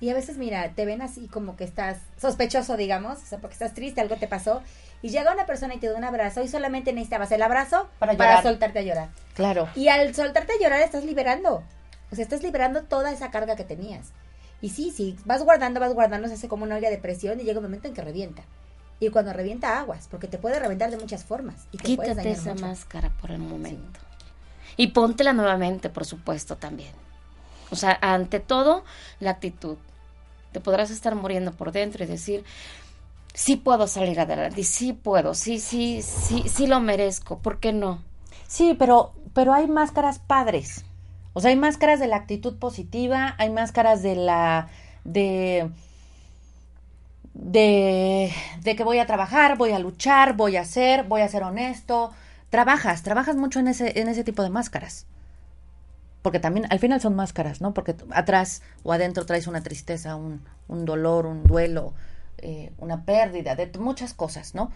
[0.00, 3.54] Y a veces, mira, te ven así como que estás sospechoso, digamos, o sea, porque
[3.54, 4.62] estás triste, algo te pasó,
[5.00, 8.16] y llega una persona y te da un abrazo y solamente necesitabas el abrazo para,
[8.16, 9.08] para soltarte a llorar.
[9.34, 9.68] Claro.
[9.74, 11.62] Y al soltarte a llorar estás liberando,
[12.10, 14.12] o sea, estás liberando toda esa carga que tenías.
[14.60, 17.44] Y sí, sí, vas guardando, vas guardando, se hace como una olla de presión y
[17.44, 18.44] llega un momento en que revienta.
[19.00, 21.66] Y cuando revienta aguas, porque te puede reventar de muchas formas.
[21.72, 24.00] Y te Quítate esa máscara por el momento.
[24.76, 26.92] Y póntela nuevamente, por supuesto, también.
[27.70, 28.84] O sea, ante todo,
[29.20, 29.76] la actitud.
[30.52, 32.44] Te podrás estar muriendo por dentro y decir,
[33.34, 37.72] sí puedo salir adelante, y sí puedo, sí, sí, sí, sí lo merezco, ¿por qué
[37.72, 38.02] no?
[38.46, 40.84] Sí, pero, pero hay máscaras padres.
[41.32, 44.68] O sea, hay máscaras de la actitud positiva, hay máscaras de la,
[45.02, 45.68] de,
[47.34, 48.32] de,
[48.62, 52.12] de, que voy a trabajar, voy a luchar, voy a hacer, voy a ser honesto.
[52.48, 55.06] Trabajas, trabajas mucho en ese, en ese tipo de máscaras.
[56.22, 57.74] Porque también al final son máscaras, ¿no?
[57.74, 61.92] Porque atrás o adentro traes una tristeza, un, un dolor, un duelo,
[62.38, 64.70] eh, una pérdida, de muchas cosas, ¿no?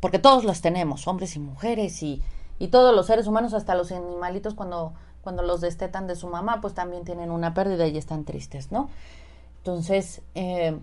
[0.00, 2.22] Porque todos las tenemos, hombres y mujeres y,
[2.58, 6.60] y todos los seres humanos, hasta los animalitos cuando, cuando los destetan de su mamá,
[6.60, 8.90] pues también tienen una pérdida y están tristes, ¿no?
[9.58, 10.78] Entonces, eh,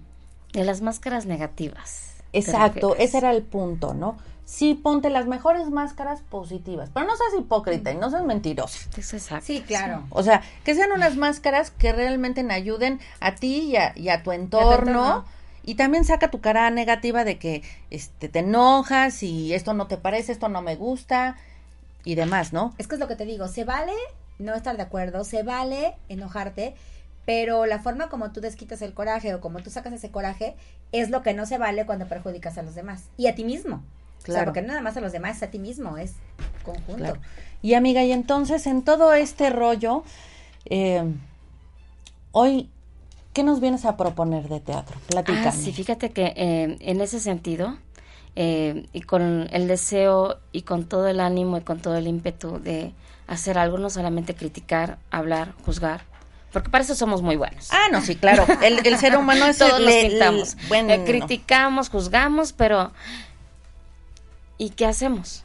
[0.53, 2.15] de las máscaras negativas.
[2.33, 4.17] Exacto, ese era el punto, ¿no?
[4.45, 8.79] Sí, ponte las mejores máscaras positivas, pero no seas hipócrita y no seas mentirosa.
[8.97, 9.45] exacto.
[9.45, 10.03] Sí, claro.
[10.09, 15.25] O sea, que sean unas máscaras que realmente ayuden a ti y a, tu entorno.
[15.63, 19.95] Y también saca tu cara negativa de que este, te enojas y esto no te
[19.95, 21.37] parece, esto no me gusta
[22.03, 22.73] y demás, ¿no?
[22.79, 23.93] Es que es lo que te digo, se vale
[24.39, 26.75] no estar de acuerdo, se vale enojarte,
[27.25, 30.55] pero la forma como tú desquitas el coraje o como tú sacas ese coraje
[30.91, 33.83] es lo que no se vale cuando perjudicas a los demás y a ti mismo.
[34.23, 34.37] Claro.
[34.37, 36.13] O sea, porque no nada más a los demás, es a ti mismo, es
[36.63, 37.17] conjunto.
[37.61, 40.03] Y amiga, y entonces en todo este rollo,
[40.65, 41.03] eh,
[42.31, 42.69] hoy,
[43.33, 44.97] ¿qué nos vienes a proponer de teatro?
[45.07, 45.47] Platícame.
[45.47, 47.77] Ah, sí, fíjate que eh, en ese sentido,
[48.35, 52.59] eh, y con el deseo y con todo el ánimo y con todo el ímpetu
[52.59, 52.93] de
[53.27, 56.10] hacer algo, no solamente criticar, hablar, juzgar,
[56.51, 57.69] porque para eso somos muy buenos.
[57.71, 58.45] Ah, no, sí, claro.
[58.61, 60.57] El, el ser humano es Todos le, pintamos.
[60.67, 62.91] bueno, eh, criticamos, juzgamos, pero
[64.57, 65.43] ¿y qué hacemos?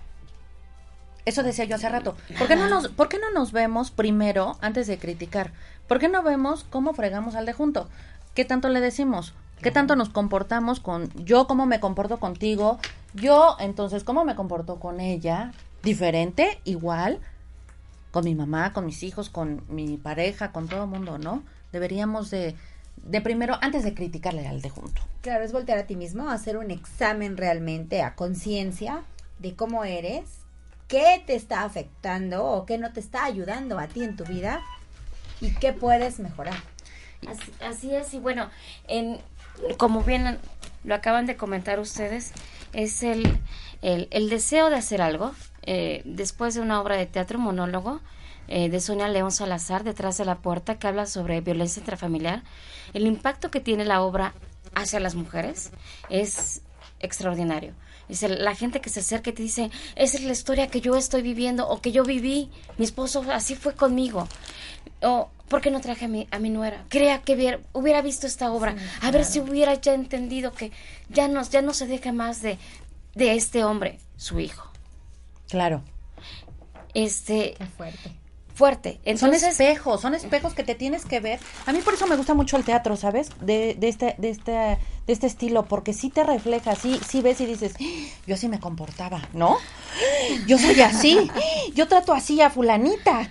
[1.25, 2.17] Eso decía yo hace rato.
[2.39, 5.53] ¿Por qué, no nos, ¿Por qué no nos vemos primero antes de criticar?
[5.89, 7.89] ¿Por qué no vemos cómo fregamos al de junto?
[8.35, 9.35] ¿Qué tanto le decimos?
[9.61, 12.79] ¿Qué tanto nos comportamos con yo cómo me comporto contigo?
[13.15, 15.53] Yo, entonces, ¿cómo me comporto con ella?
[15.83, 17.21] Diferente, igual,
[18.17, 21.43] con mi mamá, con mis hijos, con mi pareja, con todo el mundo, ¿no?
[21.71, 22.57] Deberíamos de,
[22.97, 25.03] de primero, antes de criticarle al de junto.
[25.21, 29.03] Claro, es voltear a ti mismo, hacer un examen realmente a conciencia
[29.39, 30.31] de cómo eres,
[30.89, 34.63] qué te está afectando o qué no te está ayudando a ti en tu vida
[35.43, 36.57] y qué puedes mejorar.
[37.29, 38.49] Así, así es, y bueno,
[38.89, 39.19] en,
[39.77, 40.39] como bien
[40.85, 42.33] lo acaban de comentar ustedes,
[42.73, 43.39] es el,
[43.83, 45.35] el, el deseo de hacer algo.
[45.67, 48.01] Eh, después de una obra de teatro, monólogo,
[48.49, 52.43] eh, de Sonia León Salazar, Detrás de la Puerta, que habla sobre violencia intrafamiliar,
[52.95, 54.33] el impacto que tiene la obra
[54.75, 55.71] hacia las mujeres
[56.09, 56.63] es
[57.01, 57.75] extraordinario.
[58.09, 60.81] Es el- la gente que se acerca y te dice, esa es la historia que
[60.81, 64.29] yo estoy viviendo o que yo viví, mi esposo así fue conmigo.
[65.03, 66.85] O, ¿por qué no traje a mi, a mi nuera?
[66.89, 70.71] Crea que hubiera, hubiera visto esta obra, a ver si hubiera ya entendido que
[71.09, 72.59] ya no, ya no se deja más de,
[73.17, 74.71] de este hombre, su hijo.
[75.49, 75.83] Claro.
[76.95, 78.11] Este, Qué fuerte.
[78.57, 78.99] Fuerte.
[79.17, 81.39] Son espejos, son espejos que te tienes que ver.
[81.67, 83.29] A mí por eso me gusta mucho el teatro, ¿sabes?
[83.41, 87.41] De, de este, de este, de este estilo, porque sí te refleja, sí, sí ves
[87.43, 87.85] y dices, "Ah,
[88.27, 89.59] yo así me comportaba, ¿no?
[90.47, 91.31] Yo soy así,
[91.75, 93.31] yo trato así a fulanita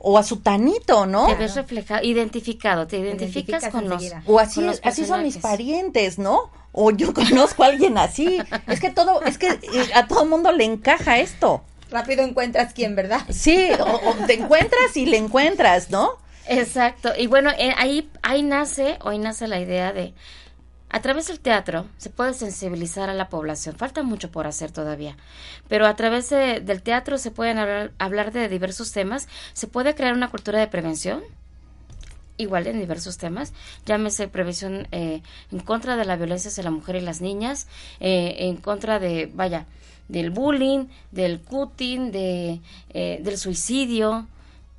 [0.00, 1.26] o a sutanito, ¿no?
[1.26, 4.02] te ves reflejado, identificado, te identificas identificas con los.
[4.26, 6.50] O así, con los así son mis parientes, ¿no?
[6.72, 8.38] O yo conozco a alguien así.
[8.66, 11.62] Es que todo, es que eh, a todo mundo le encaja esto.
[11.92, 13.20] Rápido encuentras quién, ¿verdad?
[13.30, 16.10] Sí, o, o te encuentras y le encuentras, ¿no?
[16.48, 17.12] Exacto.
[17.16, 20.12] Y bueno, eh, ahí, ahí nace, hoy nace la idea de,
[20.90, 23.76] a través del teatro se puede sensibilizar a la población.
[23.76, 25.16] Falta mucho por hacer todavía.
[25.68, 29.28] Pero a través de- del teatro se pueden hablar, hablar de diversos temas.
[29.52, 31.22] Se puede crear una cultura de prevención.
[32.38, 33.52] Igual en diversos temas,
[33.86, 35.22] llámese prevención eh,
[35.52, 37.68] en contra de la violencia hacia la mujer y las niñas,
[38.00, 39.66] eh, en contra de, vaya,
[40.12, 42.60] del bullying, del cutting, de,
[42.90, 44.26] eh, del suicidio,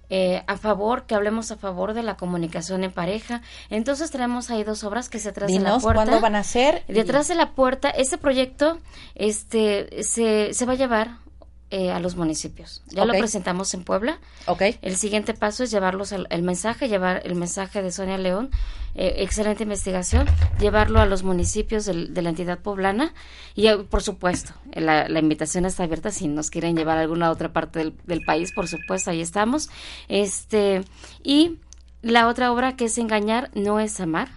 [0.09, 3.41] eh, a favor, que hablemos a favor de la comunicación en pareja.
[3.71, 6.03] Entonces tenemos ahí dos obras que se atrás de la Dinos puerta.
[6.03, 6.83] cuándo van a ser.
[6.87, 8.77] Detrás de la puerta, ese proyecto
[9.15, 11.22] este, se, se va a llevar
[11.71, 12.81] eh, a los municipios.
[12.89, 14.19] Ya lo presentamos en Puebla.
[14.45, 14.61] Ok.
[14.81, 18.51] El siguiente paso es llevarlos al el mensaje, llevar el mensaje de Sonia León,
[18.95, 20.27] eh, excelente investigación,
[20.59, 23.13] llevarlo a los municipios del- de la entidad poblana
[23.55, 27.01] y eh, por supuesto, eh, la, la invitación está abierta si nos quieren llevar a
[27.01, 29.69] alguna otra parte del, del país, por supuesto, ahí estamos.
[30.09, 30.83] Este
[31.23, 31.57] y
[32.03, 34.29] la otra obra que es Engañar no es amar,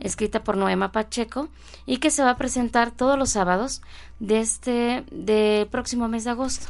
[0.00, 1.48] escrita por Noema Pacheco
[1.86, 3.82] y que se va a presentar todos los sábados
[4.18, 6.66] de este de próximo mes de agosto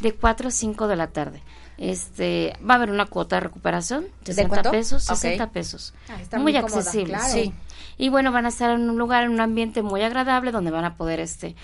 [0.00, 1.42] de 4 a 5 de la tarde.
[1.76, 4.70] Este, va a haber una cuota de recuperación, ¿De 60 cuánto?
[4.72, 5.16] pesos, Ok.
[5.16, 5.94] 60 pesos.
[6.08, 7.32] Ah, está muy muy cómoda, accesible, claro.
[7.32, 7.52] sí.
[7.98, 10.84] Y bueno, van a estar en un lugar, en un ambiente muy agradable donde van
[10.84, 11.54] a poder este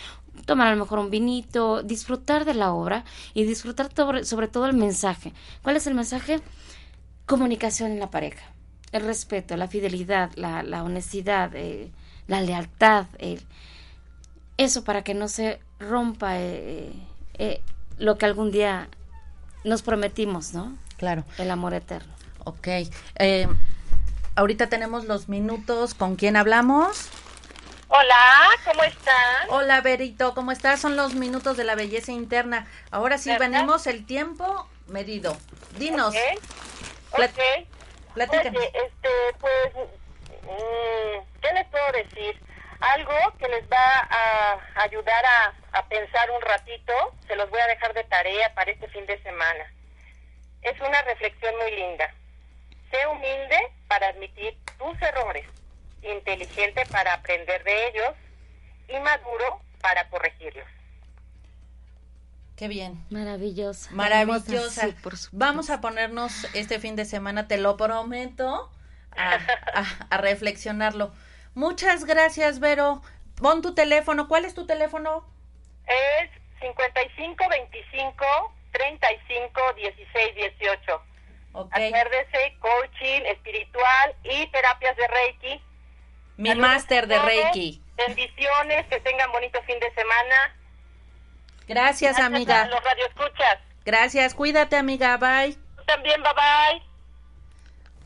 [0.47, 4.67] tomar a lo mejor un vinito, disfrutar de la obra y disfrutar sobre, sobre todo
[4.67, 5.33] el mensaje.
[5.63, 6.41] ¿Cuál es el mensaje?
[7.27, 8.45] Comunicación en la pareja,
[8.95, 11.91] el respeto, la fidelidad, la, la honestidad, eh,
[12.29, 13.45] la lealtad, el-
[14.57, 16.93] eso para que no se rompa eh,
[17.39, 17.61] eh,
[17.99, 18.89] lo que algún día
[19.65, 20.77] nos prometimos, ¿no?
[20.97, 21.25] Claro.
[21.39, 22.13] El amor eterno.
[22.45, 22.69] Ok.
[23.17, 23.49] Eh,
[24.37, 25.95] ahorita tenemos los minutos.
[25.95, 27.09] ¿Con quién hablamos?
[27.89, 29.49] Hola, ¿cómo están?
[29.51, 30.35] Hola, Berito.
[30.35, 30.81] ¿Cómo estás?
[30.81, 32.67] Son los minutos de la belleza interna.
[32.93, 33.51] Ahora sí, ¿Verdad?
[33.51, 35.37] venimos el tiempo medido.
[35.81, 36.41] Dinos, ¿Ok?
[37.17, 37.69] Plat- Ok.
[38.15, 38.63] Platícanos.
[38.65, 39.11] Este,
[39.41, 39.75] pues,
[40.43, 42.41] mm, ¿qué les puedo decir?
[42.81, 47.67] Algo que les va a ayudar a, a pensar un ratito, se los voy a
[47.67, 49.73] dejar de tarea para este fin de semana.
[50.63, 52.13] Es una reflexión muy linda.
[52.91, 53.59] Sé humilde
[53.89, 55.47] para admitir tus errores,
[56.03, 58.15] inteligente para aprender de ellos
[58.89, 60.74] y maduro para corregirlos.
[62.57, 63.05] Qué bien.
[63.11, 63.91] Maravillosa.
[63.93, 64.83] Maravillosa.
[64.87, 65.31] Sí, por supuesto.
[65.33, 68.71] Vamos a ponernos este fin de semana, te lo prometo,
[69.17, 69.35] a,
[69.75, 71.13] a- a reflexionarlo.
[71.55, 73.03] Muchas gracias, Vero.
[73.37, 74.29] Pon tu teléfono.
[74.29, 75.27] ¿Cuál es tu teléfono?
[75.87, 76.31] Es
[76.61, 78.25] 55 25
[78.73, 81.03] 35 16 18.
[81.55, 81.71] Ok.
[81.73, 85.63] Acuérdese, coaching espiritual y terapias de Reiki.
[86.37, 87.81] Mi máster de Reiki.
[87.97, 90.57] Bendiciones, que tengan bonito fin de semana.
[91.69, 92.63] Gracias, Gracias amiga.
[92.63, 93.59] a los radioescuchas.
[93.85, 94.35] Gracias.
[94.35, 95.17] Cuídate, amiga.
[95.17, 95.55] Bye.
[95.77, 96.83] Tú también, bye bye.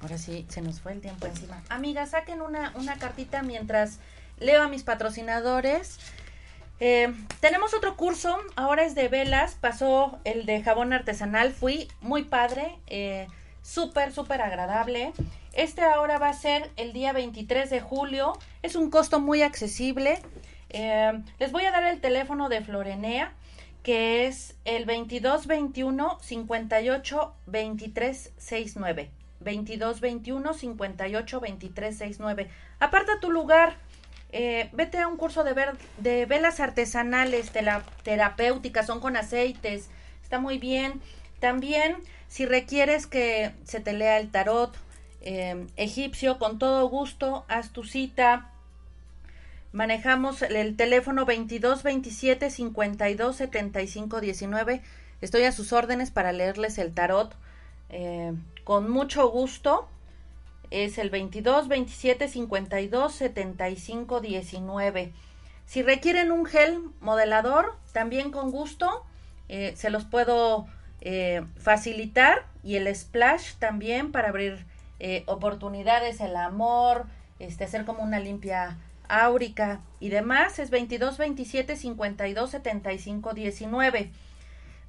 [0.01, 1.61] Ahora sí, se nos fue el tiempo encima.
[1.69, 3.99] Amiga, saquen una, una cartita mientras
[4.39, 5.99] leo a mis patrocinadores.
[6.81, 12.23] Eh, tenemos otro curso, ahora es de velas, pasó el de jabón artesanal, fui muy
[12.23, 13.27] padre, eh,
[13.63, 15.13] súper, súper agradable.
[15.53, 20.23] Este ahora va a ser el día 23 de julio, es un costo muy accesible.
[20.71, 23.33] Eh, les voy a dar el teléfono de Florenea,
[23.83, 29.11] que es el 2221 58 23 69.
[29.41, 32.51] 2221 58 23 69.
[32.81, 33.77] Aparta tu lugar.
[34.31, 37.51] Eh, vete a un curso de, ver, de velas artesanales,
[38.03, 39.89] terapéuticas, son con aceites,
[40.23, 41.01] está muy bien.
[41.41, 41.97] También,
[42.29, 44.77] si requieres que se te lea el tarot
[45.23, 48.51] eh, egipcio, con todo gusto, haz tu cita.
[49.73, 54.83] Manejamos el teléfono 22 27 52 75 19.
[55.21, 57.35] Estoy a sus órdenes para leerles el tarot.
[57.91, 58.33] Eh,
[58.65, 59.87] con mucho gusto
[60.71, 65.13] es el 22 27 52 75 19.
[65.67, 69.05] Si requieren un gel modelador, también con gusto
[69.51, 70.67] eh, se los puedo
[71.03, 74.67] eh, facilitar y el splash también para abrir
[75.27, 77.07] oportunidades, el amor,
[77.39, 78.79] este, hacer como una limpia
[79.09, 84.11] áurica y demás es 22 27 52 75 19.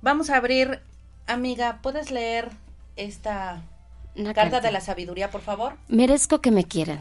[0.01, 0.81] Vamos a abrir,
[1.27, 2.49] amiga, ¿puedes leer
[2.95, 3.61] esta
[4.33, 5.75] carta, de la sabiduría, por favor?
[5.87, 6.99] Merezco que me quieran.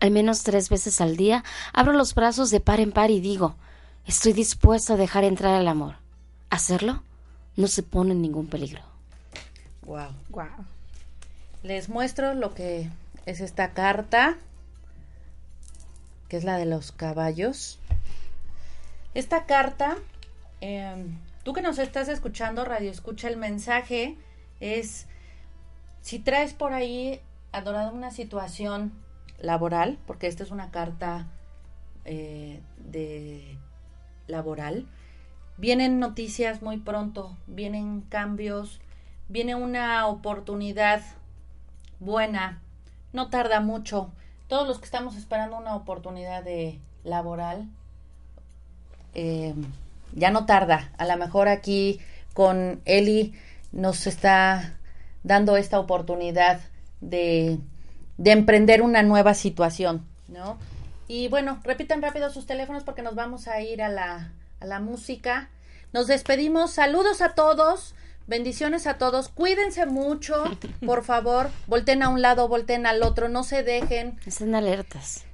[0.00, 3.56] Al menos tres veces al día abro los brazos de par en par y digo,
[4.06, 5.96] estoy dispuesto a dejar entrar el amor.
[6.50, 7.02] Hacerlo
[7.56, 8.82] no se pone en ningún peligro.
[9.84, 10.10] Wow.
[10.28, 10.46] Wow.
[11.62, 12.90] Les muestro lo que
[13.24, 14.36] es esta carta,
[16.28, 17.78] que es la de los caballos.
[19.14, 19.96] Esta carta,
[20.60, 24.16] em, tú que nos estás escuchando, radio, escucha el mensaje,
[24.60, 25.06] es
[26.00, 27.20] si traes por ahí,
[27.52, 28.92] adorado, una situación
[29.38, 31.26] laboral, porque esta es una carta
[32.04, 33.58] eh, de
[34.26, 34.86] laboral,
[35.56, 38.80] vienen noticias muy pronto, vienen cambios,
[39.28, 41.02] viene una oportunidad
[41.98, 42.60] buena,
[43.12, 44.12] no tarda mucho.
[44.48, 47.68] Todos los que estamos esperando una oportunidad de laboral,
[49.14, 49.54] eh,
[50.12, 50.92] ya no tarda.
[50.98, 52.00] A lo mejor aquí
[52.34, 53.34] con Eli
[53.72, 54.74] nos está
[55.22, 56.60] dando esta oportunidad
[57.00, 57.58] de,
[58.18, 60.58] de emprender una nueva situación, ¿no?
[61.08, 64.80] Y bueno, repitan rápido sus teléfonos porque nos vamos a ir a la, a la
[64.80, 65.50] música.
[65.92, 66.72] Nos despedimos.
[66.72, 67.94] Saludos a todos.
[68.26, 69.28] Bendiciones a todos.
[69.28, 70.44] Cuídense mucho,
[70.84, 71.50] por favor.
[71.66, 73.28] Volten a un lado, volten al otro.
[73.28, 74.18] No se dejen.
[74.26, 75.24] Estén alertas.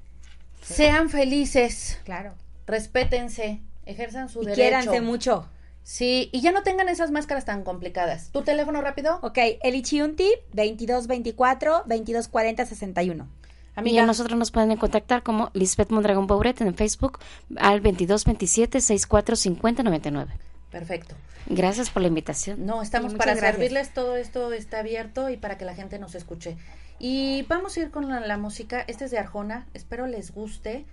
[0.63, 1.99] Sean felices.
[2.05, 2.35] Claro.
[2.67, 3.61] Respétense.
[3.87, 4.61] Ejerzan su y derecho.
[4.61, 5.49] Quiéranse mucho.
[5.85, 8.31] Sí, y ya no tengan esas máscaras tan complicadas.
[8.31, 9.19] ¿Tu teléfono rápido?
[9.23, 13.29] Ok, Eli Chiunti, 2224 2240 61.
[13.75, 13.97] Amiga.
[13.97, 17.19] Y a nosotros nos pueden contactar como Lisbeth Mondragón Pauret en Facebook
[17.57, 20.52] al 2227 645099.
[20.73, 21.15] Perfecto.
[21.47, 22.65] Gracias por la invitación.
[22.65, 26.57] No, estamos para servirles, todo esto está abierto y para que la gente nos escuche.
[26.99, 30.87] Y vamos a ir con la, música, este es de Arjona, espero les guste.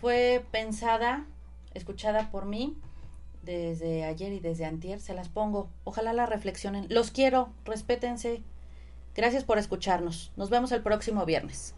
[0.00, 1.26] Fue pensada,
[1.74, 2.78] escuchada por mí
[3.42, 5.68] desde ayer y desde antier, se las pongo.
[5.84, 6.86] Ojalá la reflexionen.
[6.88, 8.42] Los quiero, respétense.
[9.14, 10.32] Gracias por escucharnos.
[10.36, 11.74] Nos vemos el próximo viernes.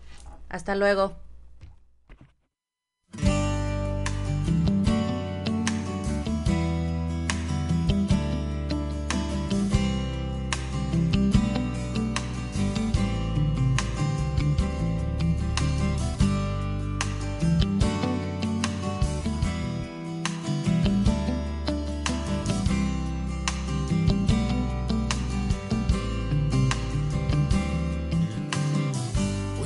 [0.49, 1.17] Hasta luego.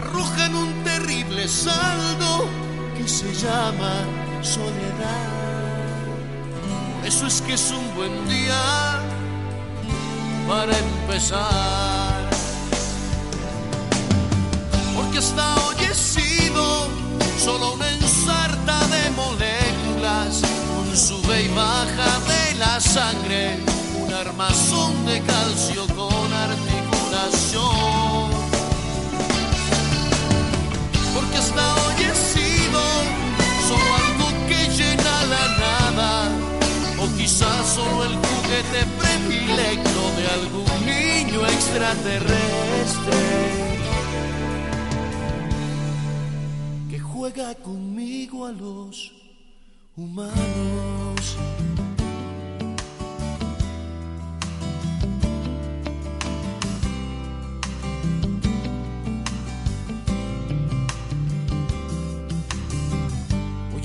[0.00, 2.48] arrojan un terrible saldo
[2.96, 3.94] que se llama
[4.40, 5.28] soledad.
[7.04, 8.62] Eso es que es un buen día
[10.48, 12.30] para empezar.
[14.96, 15.76] Porque hasta hoy
[17.38, 20.42] solo una ensarta de moléculas,
[20.78, 23.58] un sube y baja de la sangre,
[24.02, 28.29] un armazón de calcio con articulación.
[31.40, 32.80] Porque hasta hoy he sido
[33.66, 36.28] solo algo que llena la nada,
[36.98, 43.20] o quizás solo el juguete predilecto de algún niño extraterrestre
[46.90, 49.12] que juega conmigo a los
[49.96, 51.36] humanos.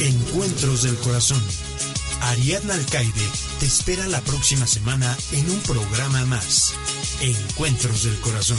[0.00, 1.42] Encuentros del Corazón.
[2.20, 3.28] Ariadna Alcaide
[3.60, 6.74] te espera la próxima semana en un programa más.
[7.20, 8.58] Encuentros del Corazón.